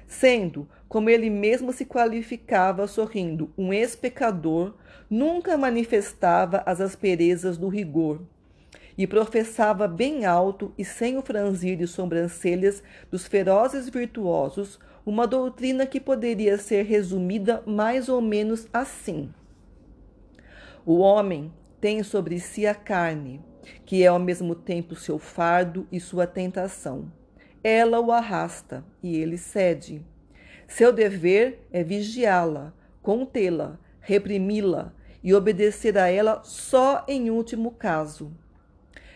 Sendo, 0.08 0.68
como 0.88 1.10
ele 1.10 1.30
mesmo 1.30 1.74
se 1.74 1.86
qualificava 1.86 2.88
sorrindo, 2.88 3.52
um 3.58 3.74
ex-pecador, 3.74 4.76
nunca 5.10 5.58
manifestava 5.58 6.64
as 6.66 6.80
asperezas 6.80 7.58
do 7.58 7.68
rigor 7.68 8.22
e 8.98 9.06
professava 9.06 9.88
bem 9.88 10.26
alto 10.26 10.74
e 10.78 10.86
sem 10.86 11.18
o 11.18 11.22
franzir 11.22 11.78
de 11.78 11.88
sobrancelhas 11.88 12.82
dos 13.12 13.28
ferozes 13.28 13.90
virtuosos 13.90 14.80
uma 15.06 15.28
doutrina 15.28 15.86
que 15.86 16.00
poderia 16.00 16.58
ser 16.58 16.84
resumida 16.84 17.62
mais 17.66 18.10
ou 18.10 18.22
menos 18.22 18.68
assim: 18.74 19.30
O 20.86 20.98
homem 21.00 21.52
tem 21.80 22.02
sobre 22.04 22.40
si 22.40 22.66
a 22.66 22.74
carne, 22.74 23.42
que 23.86 24.02
é 24.02 24.08
ao 24.08 24.20
mesmo 24.20 24.56
tempo 24.56 24.96
seu 24.96 25.20
fardo 25.20 25.88
e 25.92 26.00
sua 26.00 26.26
tentação. 26.26 27.12
Ela 27.68 28.00
o 28.00 28.12
arrasta 28.12 28.86
e 29.02 29.18
ele 29.18 29.40
cede. 29.40 30.06
Seu 30.68 30.94
dever 30.94 31.68
é 31.74 31.84
vigiá-la, 31.84 32.72
contê-la, 33.02 33.80
reprimi-la 34.00 34.94
e 35.24 35.34
obedecer 35.34 35.98
a 35.98 36.08
ela 36.08 36.44
só 36.44 37.04
em 37.08 37.32
último 37.32 37.72
caso. 37.72 38.32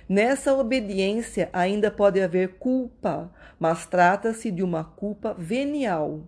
Nessa 0.09 0.51
obediência 0.51 1.47
ainda 1.53 1.91
pode 1.91 2.19
haver 2.19 2.55
culpa, 2.57 3.31
mas 3.59 3.85
trata-se 3.85 4.49
de 4.49 4.63
uma 4.63 4.83
culpa 4.83 5.35
venial. 5.37 6.21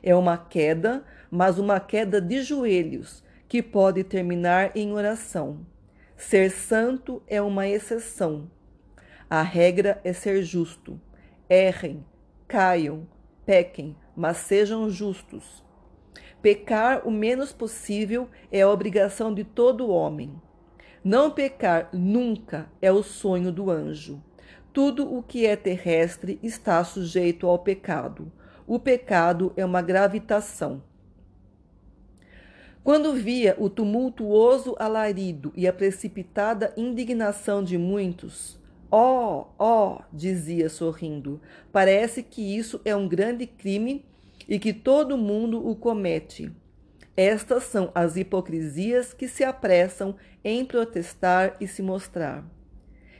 É 0.00 0.14
uma 0.14 0.38
queda, 0.38 1.02
mas 1.28 1.58
uma 1.58 1.80
queda 1.80 2.20
de 2.20 2.40
joelhos, 2.40 3.24
que 3.48 3.60
pode 3.60 4.04
terminar 4.04 4.76
em 4.76 4.92
oração. 4.92 5.66
Ser 6.16 6.52
santo 6.52 7.20
é 7.26 7.42
uma 7.42 7.66
exceção. 7.66 8.48
A 9.28 9.42
regra 9.42 10.00
é 10.04 10.12
ser 10.12 10.40
justo. 10.44 11.00
Errem, 11.48 12.04
caiam, 12.48 13.06
pequem, 13.44 13.96
mas 14.16 14.38
sejam 14.38 14.88
justos. 14.88 15.62
Pecar 16.40 17.06
o 17.06 17.10
menos 17.10 17.52
possível 17.52 18.28
é 18.50 18.62
a 18.62 18.70
obrigação 18.70 19.32
de 19.32 19.44
todo 19.44 19.88
homem. 19.88 20.34
Não 21.02 21.30
pecar 21.30 21.90
nunca 21.92 22.70
é 22.80 22.90
o 22.90 23.02
sonho 23.02 23.52
do 23.52 23.70
anjo. 23.70 24.22
Tudo 24.72 25.14
o 25.14 25.22
que 25.22 25.46
é 25.46 25.54
terrestre 25.54 26.38
está 26.42 26.82
sujeito 26.82 27.46
ao 27.46 27.58
pecado. 27.58 28.32
O 28.66 28.78
pecado 28.78 29.52
é 29.56 29.64
uma 29.64 29.82
gravitação. 29.82 30.82
Quando 32.82 33.14
via 33.14 33.54
o 33.58 33.70
tumultuoso 33.70 34.74
alarido 34.78 35.52
e 35.56 35.66
a 35.66 35.72
precipitada 35.72 36.72
indignação 36.76 37.62
de 37.62 37.78
muitos, 37.78 38.58
oh, 38.96 39.46
oh, 39.58 40.02
dizia 40.12 40.68
sorrindo, 40.68 41.40
parece 41.72 42.22
que 42.22 42.56
isso 42.56 42.80
é 42.84 42.94
um 42.94 43.08
grande 43.08 43.44
crime 43.44 44.04
e 44.48 44.56
que 44.56 44.72
todo 44.72 45.18
mundo 45.18 45.66
o 45.68 45.74
comete. 45.74 46.52
Estas 47.16 47.64
são 47.64 47.90
as 47.92 48.16
hipocrisias 48.16 49.12
que 49.12 49.26
se 49.26 49.42
apressam 49.42 50.14
em 50.44 50.64
protestar 50.64 51.56
e 51.60 51.66
se 51.66 51.82
mostrar. 51.82 52.44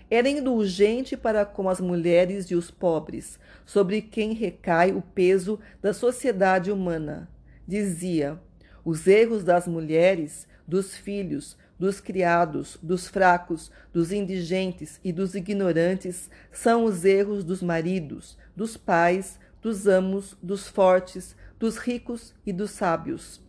Era 0.09 0.29
indulgente 0.29 1.17
para 1.17 1.45
com 1.45 1.69
as 1.69 1.81
mulheres 1.81 2.47
e 2.53 2.55
os 2.55 2.71
pobres, 2.71 3.37
sobre 3.67 4.01
quem 4.01 4.33
recai 4.33 4.93
o 4.93 5.03
peso 5.03 5.59
da 5.83 5.93
sociedade 5.93 6.71
humana. 6.71 7.29
Dizia: 7.67 8.41
os 8.85 9.09
erros 9.09 9.43
das 9.43 9.67
mulheres, 9.67 10.47
dos 10.69 10.97
filhos, 10.97 11.57
dos 11.79 12.01
criados, 12.01 12.79
dos 12.83 13.09
fracos, 13.09 13.71
dos 13.93 14.13
indigentes 14.13 15.01
e 15.03 15.13
dos 15.13 15.35
ignorantes 15.35 16.31
são 16.53 16.85
os 16.85 17.05
erros 17.05 17.45
dos 17.45 17.63
maridos, 17.63 18.39
dos 18.55 18.77
pais, 18.77 19.39
dos 19.61 19.87
amos, 19.87 20.37
dos 20.43 20.69
fortes, 20.69 21.35
dos 21.59 21.77
ricos 21.77 22.35
e 22.45 22.53
dos 22.53 22.71
sábios. 22.71 23.41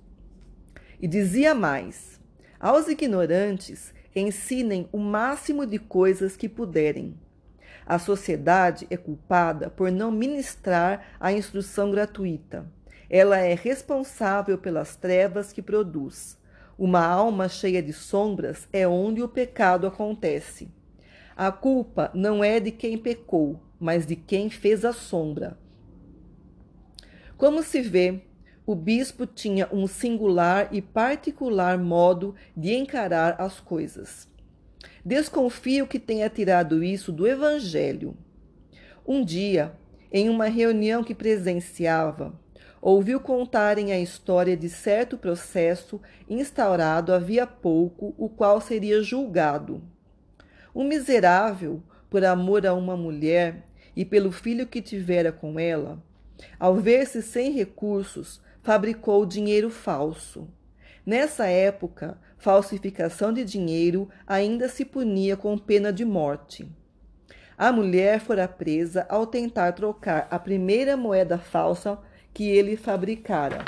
E 0.99 1.07
dizia 1.07 1.53
mais: 1.53 2.19
aos 2.59 2.87
ignorantes 2.87 3.93
ensinem 4.15 4.87
o 4.91 4.97
máximo 4.97 5.65
de 5.65 5.77
coisas 5.77 6.37
que 6.37 6.47
puderem. 6.47 7.19
A 7.85 7.99
sociedade 7.99 8.87
é 8.89 8.97
culpada 8.97 9.69
por 9.69 9.91
não 9.91 10.09
ministrar 10.09 11.05
a 11.19 11.31
instrução 11.31 11.91
gratuita. 11.91 12.65
Ela 13.09 13.37
é 13.37 13.53
responsável 13.53 14.57
pelas 14.57 14.95
trevas 14.95 15.53
que 15.53 15.61
produz. 15.61 16.37
Uma 16.77 17.05
alma 17.05 17.47
cheia 17.47 17.81
de 17.81 17.93
sombras 17.93 18.67
é 18.73 18.85
onde 18.85 19.23
o 19.23 19.29
pecado 19.29 19.87
acontece. 19.87 20.67
A 21.35 21.51
culpa 21.51 22.11
não 22.13 22.43
é 22.43 22.59
de 22.59 22.71
quem 22.71 22.97
pecou, 22.97 23.61
mas 23.79 24.05
de 24.05 24.15
quem 24.15 24.49
fez 24.49 24.83
a 24.83 24.91
sombra. 24.91 25.57
Como 27.37 27.63
se 27.63 27.81
vê, 27.81 28.21
o 28.65 28.75
bispo 28.75 29.25
tinha 29.25 29.69
um 29.71 29.87
singular 29.87 30.69
e 30.71 30.81
particular 30.81 31.77
modo 31.77 32.35
de 32.55 32.73
encarar 32.73 33.39
as 33.39 33.59
coisas. 33.59 34.27
Desconfio 35.03 35.87
que 35.87 35.99
tenha 35.99 36.29
tirado 36.29 36.83
isso 36.83 37.11
do 37.11 37.27
Evangelho. 37.27 38.17
Um 39.07 39.23
dia, 39.23 39.73
em 40.11 40.29
uma 40.29 40.45
reunião 40.45 41.03
que 41.03 41.13
presenciava, 41.13 42.33
ouviu 42.85 43.19
contarem 43.19 43.91
a 43.91 43.99
história 43.99 44.55
de 44.55 44.69
certo 44.69 45.17
processo 45.17 45.99
instaurado 46.29 47.11
havia 47.11 47.47
pouco, 47.47 48.13
o 48.15 48.29
qual 48.29 48.61
seria 48.61 49.01
julgado. 49.01 49.81
Um 50.73 50.83
miserável, 50.83 51.81
por 52.11 52.23
amor 52.23 52.63
a 52.63 52.75
uma 52.75 52.95
mulher 52.95 53.65
e 53.95 54.05
pelo 54.05 54.31
filho 54.31 54.67
que 54.67 54.83
tivera 54.83 55.31
com 55.31 55.59
ela, 55.59 55.99
ao 56.59 56.75
ver-se 56.75 57.23
sem 57.23 57.51
recursos, 57.51 58.39
fabricou 58.61 59.25
dinheiro 59.25 59.71
falso. 59.71 60.47
Nessa 61.03 61.47
época, 61.47 62.19
falsificação 62.37 63.33
de 63.33 63.43
dinheiro 63.43 64.07
ainda 64.27 64.69
se 64.69 64.85
punia 64.85 65.35
com 65.35 65.57
pena 65.57 65.91
de 65.91 66.05
morte. 66.05 66.69
A 67.57 67.71
mulher 67.71 68.19
fora 68.19 68.47
presa 68.47 69.07
ao 69.09 69.25
tentar 69.25 69.71
trocar 69.71 70.27
a 70.29 70.37
primeira 70.37 70.95
moeda 70.95 71.39
falsa 71.39 71.97
que 72.35 72.49
ele 72.49 72.75
fabricara. 72.75 73.63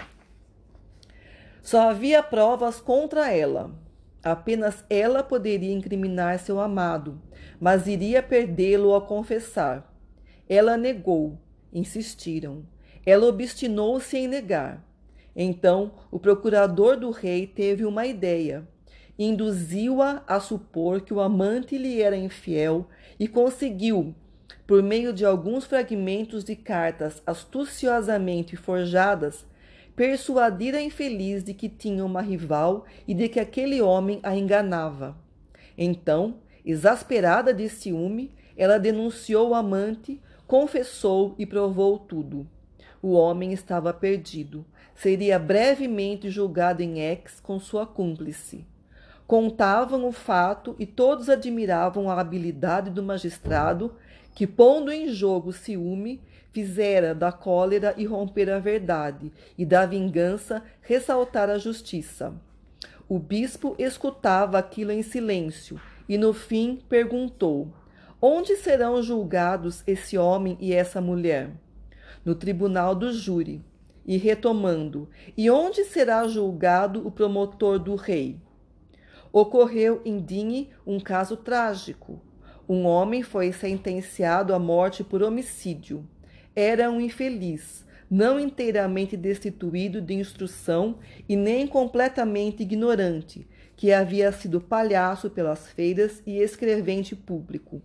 Só 1.63 1.89
havia 1.89 2.21
provas 2.21 2.81
contra 2.81 3.31
ela. 3.31 3.71
Apenas 4.21 4.83
ela 4.89 5.23
poderia 5.23 5.73
incriminar 5.73 6.37
seu 6.37 6.59
amado, 6.59 7.21
mas 7.61 7.87
iria 7.87 8.21
perdê-lo 8.21 8.93
ao 8.93 9.07
confessar. 9.07 9.89
Ela 10.49 10.75
negou, 10.75 11.39
insistiram. 11.71 12.65
Ela 13.05 13.25
obstinou-se 13.27 14.17
em 14.17 14.27
negar. 14.27 14.85
Então 15.33 15.93
o 16.11 16.19
procurador 16.19 16.97
do 16.97 17.09
rei 17.09 17.47
teve 17.47 17.85
uma 17.85 18.05
ideia. 18.05 18.67
Induziu-a 19.17 20.23
a 20.27 20.41
supor 20.41 20.99
que 21.01 21.13
o 21.13 21.21
amante 21.21 21.77
lhe 21.77 22.01
era 22.01 22.17
infiel 22.17 22.85
e 23.17 23.29
conseguiu, 23.29 24.13
por 24.67 24.83
meio 24.83 25.13
de 25.13 25.25
alguns 25.25 25.65
fragmentos 25.65 26.43
de 26.43 26.55
cartas 26.55 27.23
astuciosamente 27.25 28.55
forjadas, 28.55 29.45
persuadir 29.95 30.75
a 30.75 30.81
infeliz 30.81 31.43
de 31.43 31.53
que 31.53 31.69
tinha 31.69 32.05
uma 32.05 32.21
rival 32.21 32.85
e 33.07 33.13
de 33.13 33.29
que 33.29 33.39
aquele 33.39 33.81
homem 33.81 34.19
a 34.21 34.35
enganava. 34.35 35.17
Então, 35.77 36.35
exasperada 36.65 37.53
de 37.53 37.69
ciúme, 37.69 38.35
ela 38.55 38.77
denunciou 38.77 39.49
o 39.49 39.55
amante, 39.55 40.21
confessou 40.45 41.33
e 41.39 41.45
provou 41.45 41.97
tudo. 41.97 42.45
O 43.01 43.13
homem 43.13 43.53
estava 43.53 43.93
perdido 43.93 44.65
seria 44.97 45.37
brevemente 45.37 46.29
julgado 46.29 46.81
em 46.81 46.99
ex 46.99 47.39
com 47.39 47.59
sua 47.59 47.85
cúmplice. 47.85 48.65
Contavam 49.27 50.07
o 50.07 50.11
fato 50.11 50.75
e 50.79 50.85
todos 50.85 51.29
admiravam 51.29 52.09
a 52.09 52.19
habilidade 52.19 52.89
do 52.89 53.03
magistrado 53.03 53.93
que, 54.37 54.45
pondo 54.45 54.91
em 54.91 55.09
jogo 55.09 55.49
o 55.49 55.51
ciúme, 55.51 56.21
fizera 56.53 57.15
da 57.15 57.31
cólera 57.31 57.95
irromper 57.97 58.51
a 58.51 58.59
verdade 58.59 59.33
e 59.57 59.65
da 59.65 59.83
vingança 59.83 60.63
ressaltar 60.79 61.49
a 61.49 61.57
justiça. 61.57 62.35
O 63.09 63.17
bispo 63.17 63.75
escutava 63.79 64.59
aquilo 64.59 64.91
em 64.91 65.01
silêncio 65.01 65.81
e, 66.07 66.19
no 66.19 66.35
fim, 66.35 66.79
perguntou: 66.87 67.73
Onde 68.21 68.55
serão 68.57 69.01
julgados 69.01 69.81
esse 69.87 70.19
homem 70.19 70.55
e 70.61 70.71
essa 70.71 71.01
mulher? 71.01 71.49
No 72.23 72.35
tribunal 72.35 72.93
do 72.93 73.11
júri 73.11 73.65
e 74.05 74.17
retomando: 74.17 75.09
E 75.35 75.49
onde 75.49 75.83
será 75.83 76.27
julgado 76.27 77.07
o 77.07 77.09
promotor 77.09 77.79
do 77.79 77.95
rei? 77.95 78.37
Ocorreu 79.33 79.99
em 80.05 80.21
Digne 80.21 80.69
um 80.85 80.99
caso 80.99 81.35
trágico. 81.35 82.21
Um 82.67 82.85
homem 82.85 83.23
foi 83.23 83.51
sentenciado 83.51 84.53
à 84.53 84.59
morte 84.59 85.03
por 85.03 85.23
homicídio. 85.23 86.07
Era 86.55 86.89
um 86.91 86.99
infeliz, 86.99 87.85
não 88.09 88.39
inteiramente 88.39 89.15
destituído 89.15 90.01
de 90.01 90.13
instrução 90.13 90.99
e 91.27 91.35
nem 91.35 91.67
completamente 91.67 92.63
ignorante, 92.63 93.47
que 93.75 93.91
havia 93.91 94.31
sido 94.31 94.59
palhaço 94.59 95.29
pelas 95.29 95.67
feiras 95.67 96.21
e 96.25 96.39
escrevente 96.39 97.15
público. 97.15 97.81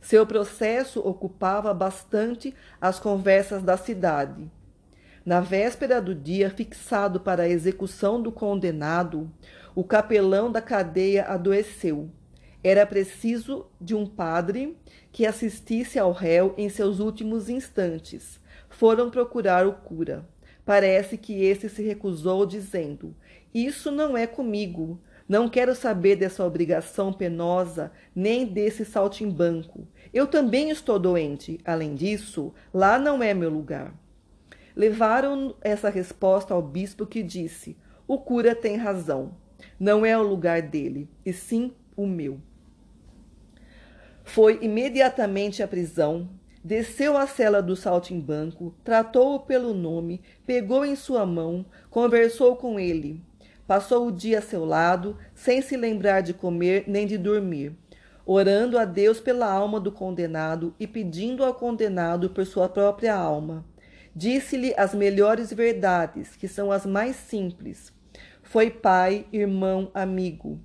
Seu 0.00 0.26
processo 0.26 1.00
ocupava 1.00 1.72
bastante 1.72 2.54
as 2.80 2.98
conversas 2.98 3.62
da 3.62 3.76
cidade 3.76 4.50
na 5.24 5.40
véspera 5.40 6.02
do 6.02 6.14
dia 6.14 6.50
fixado 6.50 7.18
para 7.18 7.44
a 7.44 7.48
execução 7.48 8.20
do 8.20 8.30
condenado, 8.30 9.30
o 9.74 9.82
capelão 9.82 10.52
da 10.52 10.60
cadeia 10.60 11.24
adoeceu. 11.24 12.10
Era 12.64 12.86
preciso 12.86 13.66
de 13.78 13.94
um 13.94 14.06
padre 14.06 14.74
que 15.12 15.26
assistisse 15.26 15.98
ao 15.98 16.12
réu 16.12 16.54
em 16.56 16.70
seus 16.70 16.98
últimos 16.98 17.50
instantes. 17.50 18.40
Foram 18.70 19.10
procurar 19.10 19.66
o 19.66 19.74
cura. 19.74 20.26
Parece 20.64 21.18
que 21.18 21.44
esse 21.44 21.68
se 21.68 21.82
recusou, 21.82 22.46
dizendo: 22.46 23.14
Isso 23.52 23.90
não 23.90 24.16
é 24.16 24.26
comigo. 24.26 24.98
Não 25.28 25.46
quero 25.46 25.74
saber 25.74 26.16
dessa 26.16 26.42
obrigação 26.42 27.12
penosa, 27.12 27.92
nem 28.16 28.46
desse 28.46 28.82
saltimbanco. 28.82 29.86
Eu 30.12 30.26
também 30.26 30.70
estou 30.70 30.98
doente. 30.98 31.60
Além 31.66 31.94
disso, 31.94 32.54
lá 32.72 32.98
não 32.98 33.22
é 33.22 33.34
meu 33.34 33.50
lugar. 33.50 33.94
Levaram 34.74 35.54
essa 35.60 35.90
resposta 35.90 36.54
ao 36.54 36.62
bispo 36.62 37.04
que 37.04 37.22
disse: 37.22 37.76
O 38.08 38.18
cura 38.18 38.54
tem 38.54 38.76
razão. 38.76 39.36
Não 39.78 40.04
é 40.04 40.16
o 40.16 40.22
lugar 40.22 40.62
dele, 40.62 41.10
e 41.26 41.32
sim 41.32 41.70
o 41.94 42.06
meu. 42.06 42.40
Foi 44.24 44.58
imediatamente 44.62 45.62
à 45.62 45.68
prisão, 45.68 46.28
desceu 46.64 47.16
à 47.16 47.26
cela 47.26 47.62
do 47.62 47.76
saltimbanco, 47.76 48.74
tratou-o 48.82 49.40
pelo 49.40 49.72
nome, 49.72 50.20
pegou 50.44 50.84
em 50.84 50.96
sua 50.96 51.24
mão, 51.24 51.64
conversou 51.88 52.56
com 52.56 52.80
ele. 52.80 53.22
Passou 53.66 54.08
o 54.08 54.12
dia 54.12 54.40
a 54.40 54.42
seu 54.42 54.64
lado, 54.64 55.16
sem 55.34 55.62
se 55.62 55.76
lembrar 55.76 56.22
de 56.22 56.34
comer 56.34 56.84
nem 56.88 57.06
de 57.06 57.16
dormir, 57.16 57.76
orando 58.26 58.78
a 58.78 58.84
Deus 58.84 59.20
pela 59.20 59.46
alma 59.50 59.78
do 59.78 59.92
condenado 59.92 60.74
e 60.80 60.86
pedindo 60.86 61.44
ao 61.44 61.54
condenado 61.54 62.30
por 62.30 62.44
sua 62.44 62.68
própria 62.68 63.14
alma 63.14 63.64
Disse-lhe 64.16 64.72
as 64.76 64.94
melhores 64.94 65.52
verdades, 65.52 66.36
que 66.36 66.46
são 66.46 66.70
as 66.70 66.86
mais 66.86 67.16
simples. 67.16 67.92
Foi 68.44 68.70
pai, 68.70 69.26
irmão, 69.32 69.90
amigo. 69.92 70.60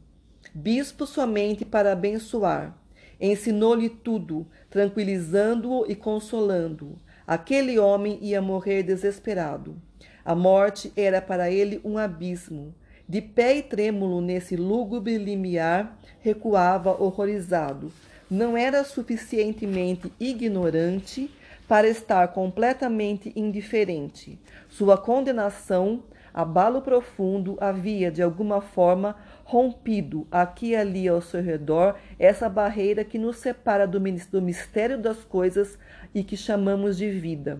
Bispo 0.53 1.07
somente 1.07 1.65
para 1.65 1.91
abençoar. 1.91 2.78
Ensinou-lhe 3.19 3.89
tudo, 3.89 4.47
tranquilizando-o 4.69 5.85
e 5.89 5.95
consolando-o. 5.95 6.97
Aquele 7.27 7.77
homem 7.77 8.17
ia 8.21 8.41
morrer 8.41 8.83
desesperado. 8.83 9.75
A 10.23 10.33
morte 10.33 10.91
era 10.95 11.21
para 11.21 11.51
ele 11.51 11.81
um 11.83 11.97
abismo. 11.97 12.73
De 13.07 13.21
pé 13.21 13.57
e 13.57 13.63
trêmulo 13.63 14.21
nesse 14.21 14.55
lúgubre 14.55 15.17
limiar, 15.17 15.99
recuava 16.19 16.91
horrorizado. 17.01 17.91
Não 18.29 18.55
era 18.55 18.83
suficientemente 18.83 20.11
ignorante 20.19 21.31
para 21.67 21.87
estar 21.87 22.27
completamente 22.29 23.33
indiferente. 23.35 24.39
Sua 24.69 24.97
condenação, 24.97 26.03
abalo 26.33 26.81
profundo, 26.81 27.57
havia 27.59 28.11
de 28.11 28.21
alguma 28.21 28.61
forma 28.61 29.15
rompido 29.49 30.27
aqui 30.29 30.69
e 30.69 30.75
ali 30.75 31.07
ao 31.07 31.19
seu 31.21 31.41
redor 31.41 31.95
essa 32.19 32.47
barreira 32.47 33.03
que 33.03 33.17
nos 33.17 33.37
separa 33.37 33.87
do 33.87 33.99
mistério 33.99 34.95
das 34.95 35.23
coisas 35.23 35.75
e 36.13 36.23
que 36.23 36.37
chamamos 36.37 36.95
de 36.95 37.09
vida. 37.09 37.59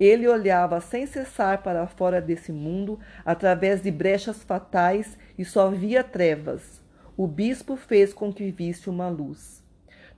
Ele 0.00 0.26
olhava 0.26 0.80
sem 0.80 1.06
cessar 1.06 1.62
para 1.62 1.86
fora 1.86 2.20
desse 2.20 2.50
mundo, 2.50 2.98
através 3.24 3.80
de 3.80 3.92
brechas 3.92 4.42
fatais, 4.42 5.16
e 5.38 5.44
só 5.44 5.70
via 5.70 6.02
trevas. 6.02 6.82
O 7.16 7.28
bispo 7.28 7.76
fez 7.76 8.12
com 8.12 8.32
que 8.32 8.50
visse 8.50 8.90
uma 8.90 9.08
luz. 9.08 9.62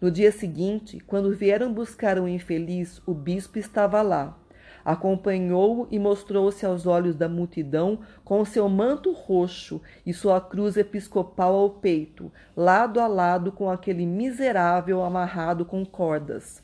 No 0.00 0.10
dia 0.10 0.32
seguinte, 0.32 0.98
quando 1.00 1.36
vieram 1.36 1.74
buscar 1.74 2.18
o 2.18 2.26
infeliz, 2.26 3.02
o 3.06 3.12
bispo 3.12 3.58
estava 3.58 4.00
lá. 4.00 4.38
Acompanhou-o 4.86 5.88
e 5.90 5.98
mostrou-se 5.98 6.64
aos 6.64 6.86
olhos 6.86 7.16
da 7.16 7.28
multidão 7.28 7.98
com 8.24 8.44
seu 8.44 8.68
manto 8.68 9.10
roxo 9.10 9.82
e 10.06 10.14
sua 10.14 10.40
cruz 10.40 10.76
episcopal 10.76 11.56
ao 11.56 11.70
peito, 11.70 12.30
lado 12.56 13.00
a 13.00 13.08
lado 13.08 13.50
com 13.50 13.68
aquele 13.68 14.06
miserável 14.06 15.02
amarrado 15.02 15.64
com 15.64 15.84
cordas. 15.84 16.62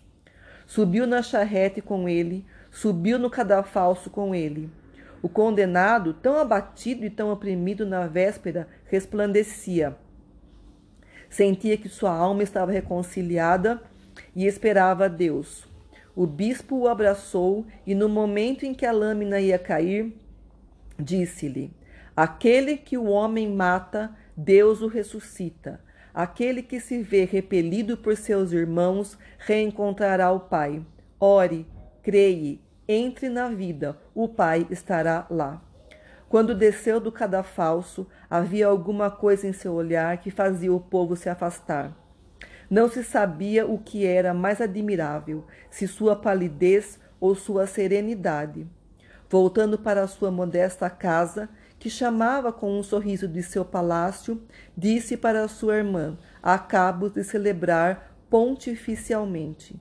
Subiu 0.69 1.05
na 1.05 1.21
charrete 1.21 1.83
com 1.83 2.09
ele, 2.09 2.47
subiu 2.71 3.19
no 3.19 3.29
cadafalso 3.29 4.09
com 4.09 4.33
ele. 4.33 4.71
O 5.21 5.29
condenado, 5.29 6.15
tão 6.15 6.39
abatido 6.39 7.05
e 7.05 7.11
tão 7.11 7.33
oprimido 7.33 7.85
na 7.85 8.07
véspera, 8.07 8.69
resplandecia. 8.87 9.97
Sentia 11.29 11.77
que 11.77 11.89
sua 11.89 12.13
alma 12.15 12.45
estava 12.45 12.71
reconciliada 12.71 13.83
e 14.33 14.47
esperava 14.47 15.07
a 15.07 15.09
Deus. 15.09 15.72
O 16.15 16.27
bispo 16.27 16.77
o 16.77 16.89
abraçou 16.89 17.67
e, 17.87 17.95
no 17.95 18.09
momento 18.09 18.67
em 18.67 18.75
que 18.75 18.85
a 18.85 18.93
lâmina 18.93 19.41
ia 19.41 19.59
cair, 19.59 20.15
disse-lhe: 20.99 21.73
Aquele 22.15 22.77
que 22.77 22.99
o 22.99 23.07
homem 23.07 23.49
mata, 23.49 24.15
Deus 24.37 24.83
o 24.83 24.89
ressuscita. 24.89 25.81
Aquele 26.13 26.63
que 26.63 26.79
se 26.79 27.03
vê 27.03 27.25
repelido 27.25 27.97
por 27.97 28.15
seus 28.17 28.53
irmãos 28.53 29.17
reencontrará 29.39 30.31
o 30.31 30.41
Pai. 30.41 30.85
Ore, 31.19 31.67
creia, 32.03 32.59
entre 32.87 33.31
na 33.31 33.49
vida, 33.49 33.99
o 34.15 34.29
Pai 34.29 34.67
estará 34.69 35.27
lá. 35.31 35.63
Quando 36.29 36.55
desceu 36.55 37.01
do 37.01 37.11
cadafalso, 37.11 38.07
havia 38.29 38.67
alguma 38.67 39.11
coisa 39.11 39.47
em 39.47 39.53
seu 39.53 39.73
olhar 39.73 40.19
que 40.19 40.31
fazia 40.31 40.73
o 40.73 40.81
povo 40.81 41.17
se 41.17 41.31
afastar. 41.31 41.97
Não 42.73 42.89
se 42.89 43.05
sabia 43.05 43.67
o 43.67 43.77
que 43.77 44.07
era 44.07 44.33
mais 44.33 44.59
admirável, 44.59 45.45
se 45.71 45.87
sua 45.87 46.17
palidez 46.17 46.99
ou 47.21 47.35
sua 47.35 47.67
serenidade. 47.67 48.67
Voltando 49.29 49.79
para 49.79 50.07
sua 50.07 50.31
modesta 50.31 50.89
casa, 50.89 51.51
que 51.79 51.91
chamava 51.91 52.51
com 52.51 52.79
um 52.79 52.83
sorriso 52.83 53.29
de 53.29 53.43
seu 53.43 53.63
palácio, 53.63 54.41
disse 54.75 55.19
para 55.19 55.47
sua 55.49 55.77
irmã: 55.77 56.17
Acabo 56.43 57.11
de 57.11 57.23
celebrar 57.23 58.17
pontificialmente. 58.31 59.79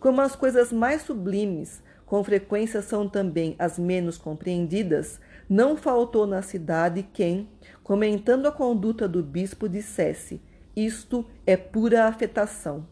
Como 0.00 0.22
as 0.22 0.34
coisas 0.34 0.72
mais 0.72 1.02
sublimes 1.02 1.82
com 2.06 2.24
frequência 2.24 2.80
são 2.80 3.06
também 3.06 3.54
as 3.58 3.78
menos 3.78 4.16
compreendidas, 4.16 5.20
não 5.46 5.76
faltou 5.76 6.26
na 6.26 6.40
cidade 6.40 7.02
quem, 7.02 7.50
comentando 7.82 8.46
a 8.46 8.50
conduta 8.50 9.06
do 9.06 9.22
bispo, 9.22 9.68
dissesse: 9.68 10.40
Isto 10.76 11.24
é 11.46 11.56
pura 11.56 12.06
afetação. 12.06 12.86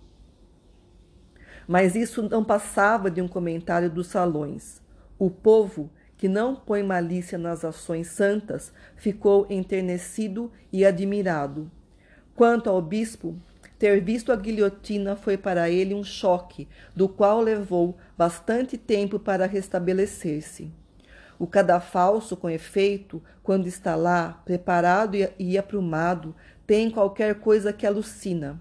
Mas 1.67 1.95
isso 1.95 2.23
não 2.29 2.45
passava 2.45 3.11
de 3.11 3.21
um 3.21 3.29
comentário 3.29 3.91
dos 3.91 4.07
salões. 4.07 4.81
O 5.19 5.31
povo, 5.31 5.91
que 6.17 6.29
não 6.29 6.55
põe 6.55 6.83
malícia 6.83 7.37
nas 7.37 7.65
ações 7.65 8.09
santas, 8.09 8.73
ficou 8.95 9.47
enternecido 9.51 10.51
e 10.73 10.85
admirado. 10.85 11.71
Quanto 12.35 12.71
ao 12.71 12.81
bispo, 12.81 13.37
ter 13.79 14.01
visto 14.01 14.31
a 14.31 14.37
guilhotina 14.37 15.17
foi 15.17 15.37
para 15.37 15.69
ele 15.69 15.93
um 15.93 16.05
choque, 16.05 16.69
do 16.95 17.09
qual 17.09 17.41
levou 17.41 17.97
bastante 18.17 18.79
tempo 18.79 19.19
para 19.19 19.45
restabelecer-se. 19.45 20.71
O 21.37 21.49
cadafalso, 21.49 22.37
com 22.37 22.49
efeito, 22.49 23.21
quando 23.43 23.67
está 23.67 23.97
lá, 23.97 24.41
preparado 24.45 25.17
e 25.37 25.59
aprumado, 25.59 26.33
tem 26.67 26.91
qualquer 26.91 27.37
coisa 27.37 27.73
que 27.73 27.87
alucina. 27.87 28.61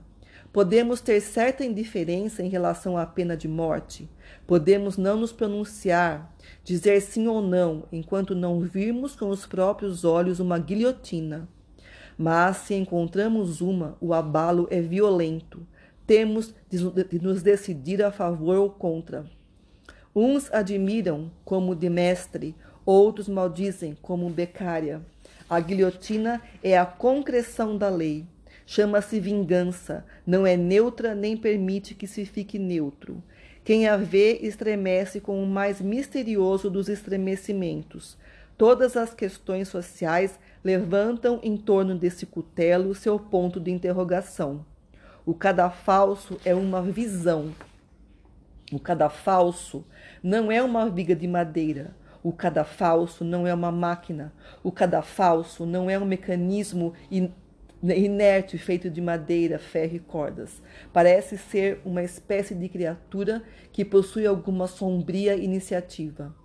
Podemos 0.51 0.99
ter 0.99 1.21
certa 1.21 1.63
indiferença 1.63 2.43
em 2.43 2.49
relação 2.49 2.97
à 2.97 3.05
pena 3.05 3.37
de 3.37 3.47
morte. 3.47 4.09
Podemos 4.45 4.97
não 4.97 5.15
nos 5.15 5.31
pronunciar, 5.31 6.35
dizer 6.63 6.99
sim 7.01 7.27
ou 7.27 7.41
não, 7.41 7.85
enquanto 7.89 8.35
não 8.35 8.59
virmos 8.59 9.15
com 9.15 9.29
os 9.29 9.45
próprios 9.45 10.03
olhos 10.03 10.41
uma 10.41 10.59
guilhotina. 10.59 11.47
Mas 12.17 12.57
se 12.57 12.75
encontramos 12.75 13.61
uma, 13.61 13.95
o 14.01 14.13
abalo 14.13 14.67
é 14.69 14.81
violento. 14.81 15.65
Temos 16.05 16.53
de 16.69 17.19
nos 17.21 17.41
decidir 17.41 18.03
a 18.03 18.11
favor 18.11 18.57
ou 18.57 18.69
contra. 18.69 19.25
Uns 20.13 20.51
admiram 20.51 21.31
como 21.45 21.73
de 21.73 21.89
mestre, 21.89 22.53
outros 22.85 23.29
maldizem 23.29 23.97
como 24.01 24.29
becária. 24.29 25.01
A 25.51 25.59
guilhotina 25.59 26.41
é 26.63 26.77
a 26.77 26.85
concreção 26.85 27.77
da 27.77 27.89
lei. 27.89 28.25
Chama-se 28.65 29.19
vingança, 29.19 30.05
não 30.25 30.47
é 30.47 30.55
neutra 30.55 31.13
nem 31.13 31.35
permite 31.35 31.93
que 31.93 32.07
se 32.07 32.23
fique 32.23 32.57
neutro. 32.57 33.21
Quem 33.61 33.85
a 33.85 33.97
vê 33.97 34.37
estremece 34.43 35.19
com 35.19 35.43
o 35.43 35.45
mais 35.45 35.81
misterioso 35.81 36.69
dos 36.69 36.87
estremecimentos. 36.87 38.17
Todas 38.57 38.95
as 38.95 39.13
questões 39.13 39.67
sociais 39.67 40.39
levantam 40.63 41.37
em 41.43 41.57
torno 41.57 41.95
desse 41.95 42.25
cutelo 42.25 42.95
seu 42.95 43.19
ponto 43.19 43.59
de 43.59 43.71
interrogação. 43.71 44.65
O 45.25 45.33
cadafalso 45.33 46.39
é 46.45 46.55
uma 46.55 46.81
visão. 46.81 47.53
O 48.71 48.79
cadafalso 48.79 49.83
não 50.23 50.49
é 50.49 50.63
uma 50.63 50.89
viga 50.89 51.13
de 51.13 51.27
madeira. 51.27 51.93
O 52.23 52.31
cadafalso 52.31 53.23
não 53.23 53.47
é 53.47 53.53
uma 53.53 53.71
máquina. 53.71 54.33
O 54.63 54.71
cadafalso 54.71 55.65
não 55.65 55.89
é 55.89 55.97
um 55.97 56.05
mecanismo 56.05 56.93
inerte 57.83 58.57
feito 58.57 58.89
de 58.89 59.01
madeira, 59.01 59.57
ferro 59.57 59.95
e 59.95 59.99
cordas. 59.99 60.61
Parece 60.93 61.37
ser 61.37 61.81
uma 61.83 62.03
espécie 62.03 62.53
de 62.53 62.69
criatura 62.69 63.41
que 63.71 63.83
possui 63.83 64.27
alguma 64.27 64.67
sombria 64.67 65.35
iniciativa. 65.35 66.35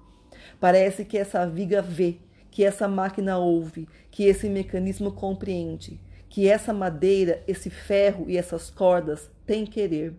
Parece 0.58 1.04
que 1.04 1.18
essa 1.18 1.46
viga 1.46 1.82
vê, 1.82 2.16
que 2.50 2.64
essa 2.64 2.88
máquina 2.88 3.36
ouve, 3.36 3.86
que 4.10 4.24
esse 4.24 4.48
mecanismo 4.48 5.12
compreende, 5.12 6.00
que 6.28 6.48
essa 6.48 6.72
madeira, 6.72 7.42
esse 7.46 7.68
ferro 7.68 8.24
e 8.28 8.38
essas 8.38 8.70
cordas 8.70 9.30
têm 9.44 9.66
querer. 9.66 10.14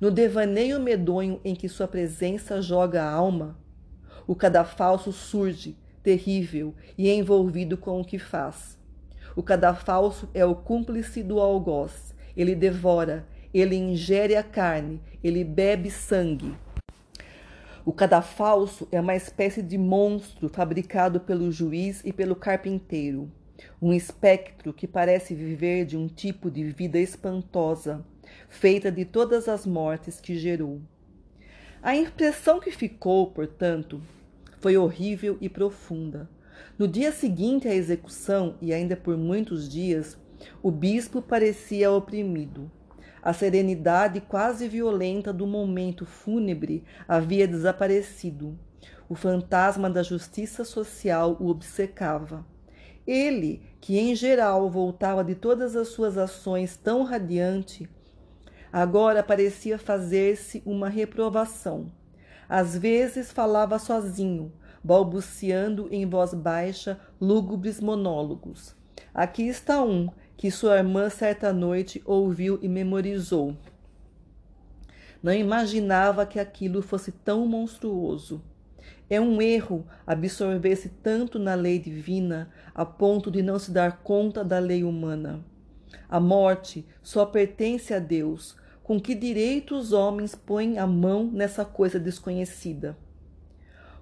No 0.00 0.10
devaneio 0.10 0.80
medonho 0.80 1.40
em 1.44 1.54
que 1.54 1.68
sua 1.68 1.86
presença 1.86 2.62
joga 2.62 3.02
a 3.02 3.10
alma, 3.10 3.58
o 4.26 4.34
cadafalso 4.34 5.12
surge, 5.12 5.76
terrível 6.02 6.74
e 6.96 7.10
envolvido 7.10 7.76
com 7.76 8.00
o 8.00 8.04
que 8.04 8.18
faz. 8.18 8.78
O 9.34 9.42
cadafalso 9.42 10.28
é 10.34 10.44
o 10.44 10.54
cúmplice 10.54 11.22
do 11.22 11.40
algoz. 11.40 12.14
Ele 12.36 12.54
devora, 12.54 13.26
ele 13.52 13.76
ingere 13.76 14.36
a 14.36 14.42
carne, 14.42 15.00
ele 15.22 15.44
bebe 15.44 15.90
sangue. 15.90 16.54
O 17.84 17.92
cadafalso 17.92 18.86
é 18.92 19.00
uma 19.00 19.16
espécie 19.16 19.60
de 19.60 19.76
monstro 19.76 20.48
fabricado 20.48 21.18
pelo 21.18 21.50
juiz 21.50 22.00
e 22.04 22.12
pelo 22.12 22.36
carpinteiro, 22.36 23.30
um 23.80 23.92
espectro 23.92 24.72
que 24.72 24.86
parece 24.86 25.34
viver 25.34 25.84
de 25.84 25.96
um 25.96 26.06
tipo 26.06 26.50
de 26.50 26.62
vida 26.62 26.98
espantosa, 26.98 28.04
feita 28.48 28.90
de 28.90 29.04
todas 29.04 29.48
as 29.48 29.66
mortes 29.66 30.20
que 30.20 30.36
gerou. 30.38 30.80
A 31.84 31.96
impressão 31.96 32.60
que 32.60 32.70
ficou, 32.70 33.26
portanto, 33.32 34.00
foi 34.60 34.76
horrível 34.76 35.36
e 35.40 35.48
profunda. 35.48 36.30
No 36.78 36.86
dia 36.86 37.10
seguinte 37.10 37.66
à 37.66 37.74
execução, 37.74 38.54
e 38.62 38.72
ainda 38.72 38.94
por 38.94 39.16
muitos 39.16 39.68
dias, 39.68 40.16
o 40.62 40.70
bispo 40.70 41.20
parecia 41.20 41.90
oprimido. 41.90 42.70
A 43.20 43.32
serenidade 43.32 44.20
quase 44.20 44.68
violenta 44.68 45.32
do 45.32 45.44
momento 45.44 46.06
fúnebre 46.06 46.84
havia 47.08 47.48
desaparecido. 47.48 48.56
O 49.08 49.16
fantasma 49.16 49.90
da 49.90 50.04
justiça 50.04 50.62
social 50.62 51.36
o 51.40 51.48
obcecava. 51.48 52.46
Ele, 53.04 53.60
que 53.80 53.98
em 53.98 54.14
geral 54.14 54.70
voltava 54.70 55.24
de 55.24 55.34
todas 55.34 55.74
as 55.74 55.88
suas 55.88 56.16
ações 56.16 56.76
tão 56.76 57.02
radiante, 57.02 57.88
agora 58.72 59.22
parecia 59.22 59.78
fazer-se 59.78 60.62
uma 60.64 60.88
reprovação. 60.88 61.92
Às 62.48 62.76
vezes 62.76 63.30
falava 63.30 63.78
sozinho, 63.78 64.52
balbuciando 64.82 65.88
em 65.90 66.08
voz 66.08 66.34
baixa 66.34 66.98
lúgubres 67.20 67.80
monólogos. 67.80 68.74
Aqui 69.14 69.46
está 69.46 69.82
um 69.82 70.08
que 70.36 70.50
sua 70.50 70.78
irmã 70.78 71.08
certa 71.10 71.52
noite 71.52 72.02
ouviu 72.04 72.58
e 72.62 72.68
memorizou. 72.68 73.56
Não 75.22 75.32
imaginava 75.32 76.26
que 76.26 76.40
aquilo 76.40 76.82
fosse 76.82 77.12
tão 77.12 77.46
monstruoso. 77.46 78.42
É 79.08 79.20
um 79.20 79.40
erro 79.40 79.86
absorver-se 80.06 80.88
tanto 80.88 81.38
na 81.38 81.54
lei 81.54 81.78
divina 81.78 82.50
a 82.74 82.84
ponto 82.84 83.30
de 83.30 83.42
não 83.42 83.58
se 83.58 83.70
dar 83.70 84.02
conta 84.02 84.42
da 84.42 84.58
lei 84.58 84.82
humana. 84.82 85.44
A 86.08 86.18
morte 86.18 86.84
só 87.02 87.24
pertence 87.24 87.94
a 87.94 87.98
Deus. 87.98 88.56
Com 88.82 89.00
que 89.00 89.14
direito 89.14 89.76
os 89.76 89.92
homens 89.92 90.34
põem 90.34 90.78
a 90.78 90.86
mão 90.86 91.30
nessa 91.32 91.64
coisa 91.64 92.00
desconhecida? 92.00 92.96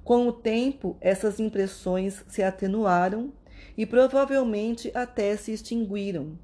Com 0.03 0.27
o 0.27 0.33
tempo, 0.33 0.97
essas 1.01 1.39
impressões 1.39 2.25
se 2.29 2.43
atenuaram 2.43 3.33
e 3.77 3.85
provavelmente 3.85 4.91
até 4.95 5.37
se 5.37 5.53
extinguiram. 5.53 6.39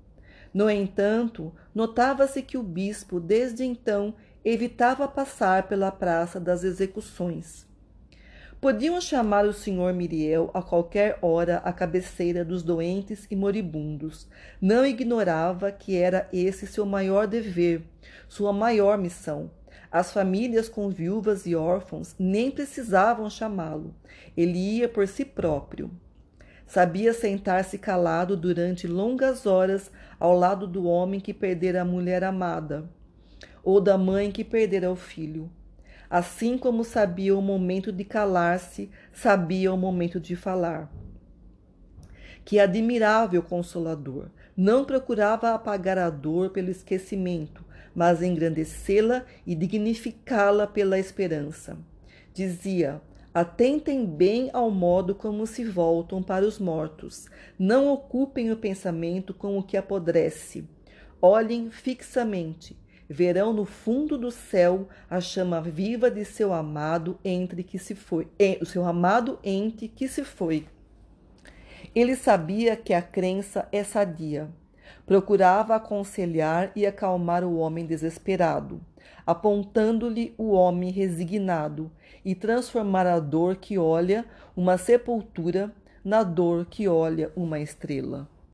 No 0.53 0.71
entanto, 0.71 1.53
notava-se 1.75 2.43
que 2.43 2.59
o 2.59 2.63
bispo, 2.63 3.19
desde 3.19 3.65
então, 3.65 4.15
evitava 4.45 5.09
passar 5.09 5.67
pela 5.67 5.91
praça 5.91 6.39
das 6.39 6.63
execuções. 6.63 7.67
Podiam 8.67 9.01
chamar 9.01 9.45
o 9.45 9.53
senhor 9.53 9.95
Miriel 9.95 10.51
a 10.53 10.61
qualquer 10.61 11.21
hora 11.23 11.59
à 11.59 11.73
cabeceira 11.73 12.45
dos 12.45 12.65
doentes 12.65 13.25
e 13.31 13.37
moribundos. 13.37 14.27
Não 14.61 14.85
ignorava 14.85 15.71
que 15.71 15.97
era 15.97 16.29
esse 16.33 16.67
seu 16.67 16.85
maior 16.85 17.29
dever, 17.29 17.85
sua 18.29 18.53
maior 18.53 18.99
missão. 18.99 19.53
As 19.89 20.13
famílias 20.13 20.69
com 20.69 20.89
viúvas 20.89 21.47
e 21.47 21.55
órfãos 21.55 22.17
nem 22.19 22.51
precisavam 22.51 23.31
chamá-lo. 23.31 23.95
Ele 24.37 24.59
ia 24.59 24.89
por 24.89 25.07
si 25.07 25.25
próprio. 25.25 25.89
Sabia 26.67 27.13
sentar-se 27.13 27.79
calado 27.79 28.37
durante 28.37 28.89
longas 28.89 29.47
horas 29.47 29.93
ao 30.19 30.37
lado 30.37 30.67
do 30.67 30.87
homem 30.87 31.21
que 31.21 31.33
perdera 31.33 31.83
a 31.83 31.85
mulher 31.85 32.25
amada, 32.25 32.91
ou 33.63 33.81
da 33.81 33.97
mãe 33.97 34.33
que 34.33 34.43
perdera 34.43 34.91
o 34.91 34.97
filho. 34.97 35.49
Assim 36.09 36.57
como 36.57 36.85
sabia 36.85 37.37
o 37.37 37.43
momento 37.43 37.93
de 37.93 38.05
calar-se, 38.05 38.91
sabia 39.13 39.73
o 39.73 39.77
momento 39.77 40.21
de 40.21 40.37
falar. 40.37 40.93
Que 42.45 42.61
admirável 42.61 43.43
consolador! 43.43 44.31
Não 44.57 44.85
procurava 44.85 45.53
apagar 45.53 45.99
a 45.99 46.09
dor 46.09 46.51
pelo 46.51 46.71
esquecimento, 46.71 47.65
mas 47.95 48.23
engrandecê-la 48.23 49.25
e 49.47 49.55
dignificá-la 49.55 50.67
pela 50.67 50.99
esperança. 50.99 51.77
Dizia: 52.33 53.03
Atentem 53.35 54.07
bem 54.07 54.49
ao 54.53 54.71
modo 54.71 55.15
como 55.15 55.47
se 55.47 55.63
voltam 55.63 56.23
para 56.23 56.47
os 56.47 56.59
mortos. 56.59 57.27
Não 57.59 57.89
ocupem 57.89 58.51
o 58.51 58.57
pensamento 58.57 59.35
com 59.35 59.59
o 59.59 59.63
que 59.63 59.77
apodrece. 59.77 60.67
Olhem 61.21 61.71
fixamente. 61.71 62.75
Verão 63.09 63.53
no 63.53 63.65
fundo 63.65 64.19
do 64.19 64.31
céu 64.31 64.89
a 65.09 65.21
chama 65.21 65.61
viva 65.61 66.11
de 66.11 66.25
seu 66.25 66.53
amado 66.53 67.19
entre 67.25 67.63
que 67.63 67.79
se 67.79 67.95
foi, 67.95 68.29
o 68.61 68.67
seu 68.67 68.85
amado 68.85 69.39
ente 69.45 69.89
que 69.89 70.09
se 70.09 70.25
foi. 70.25 70.67
Ele 71.95 72.17
sabia 72.17 72.77
que 72.77 72.93
a 72.93 73.01
crença 73.01 73.69
é 73.71 73.85
sadia. 73.85 74.51
Procurava 75.05 75.77
aconselhar 75.77 76.73
e 76.75 76.85
acalmar 76.85 77.45
o 77.45 77.57
homem 77.57 77.87
desesperado 77.87 78.81
apontando-lhe 79.27 80.35
o 80.39 80.53
homem 80.53 80.91
resignado, 80.91 81.91
e 82.25 82.35
transformar 82.35 83.07
a 83.07 83.21
dor 83.21 83.57
que 83.57 83.79
olha 83.79 84.25
uma 84.57 84.79
sepultura 84.79 85.73
na 86.05 86.23
dor 86.23 86.67
que 86.67 86.89
olha 86.89 87.31
uma 87.37 87.61
estrela. 87.61 88.29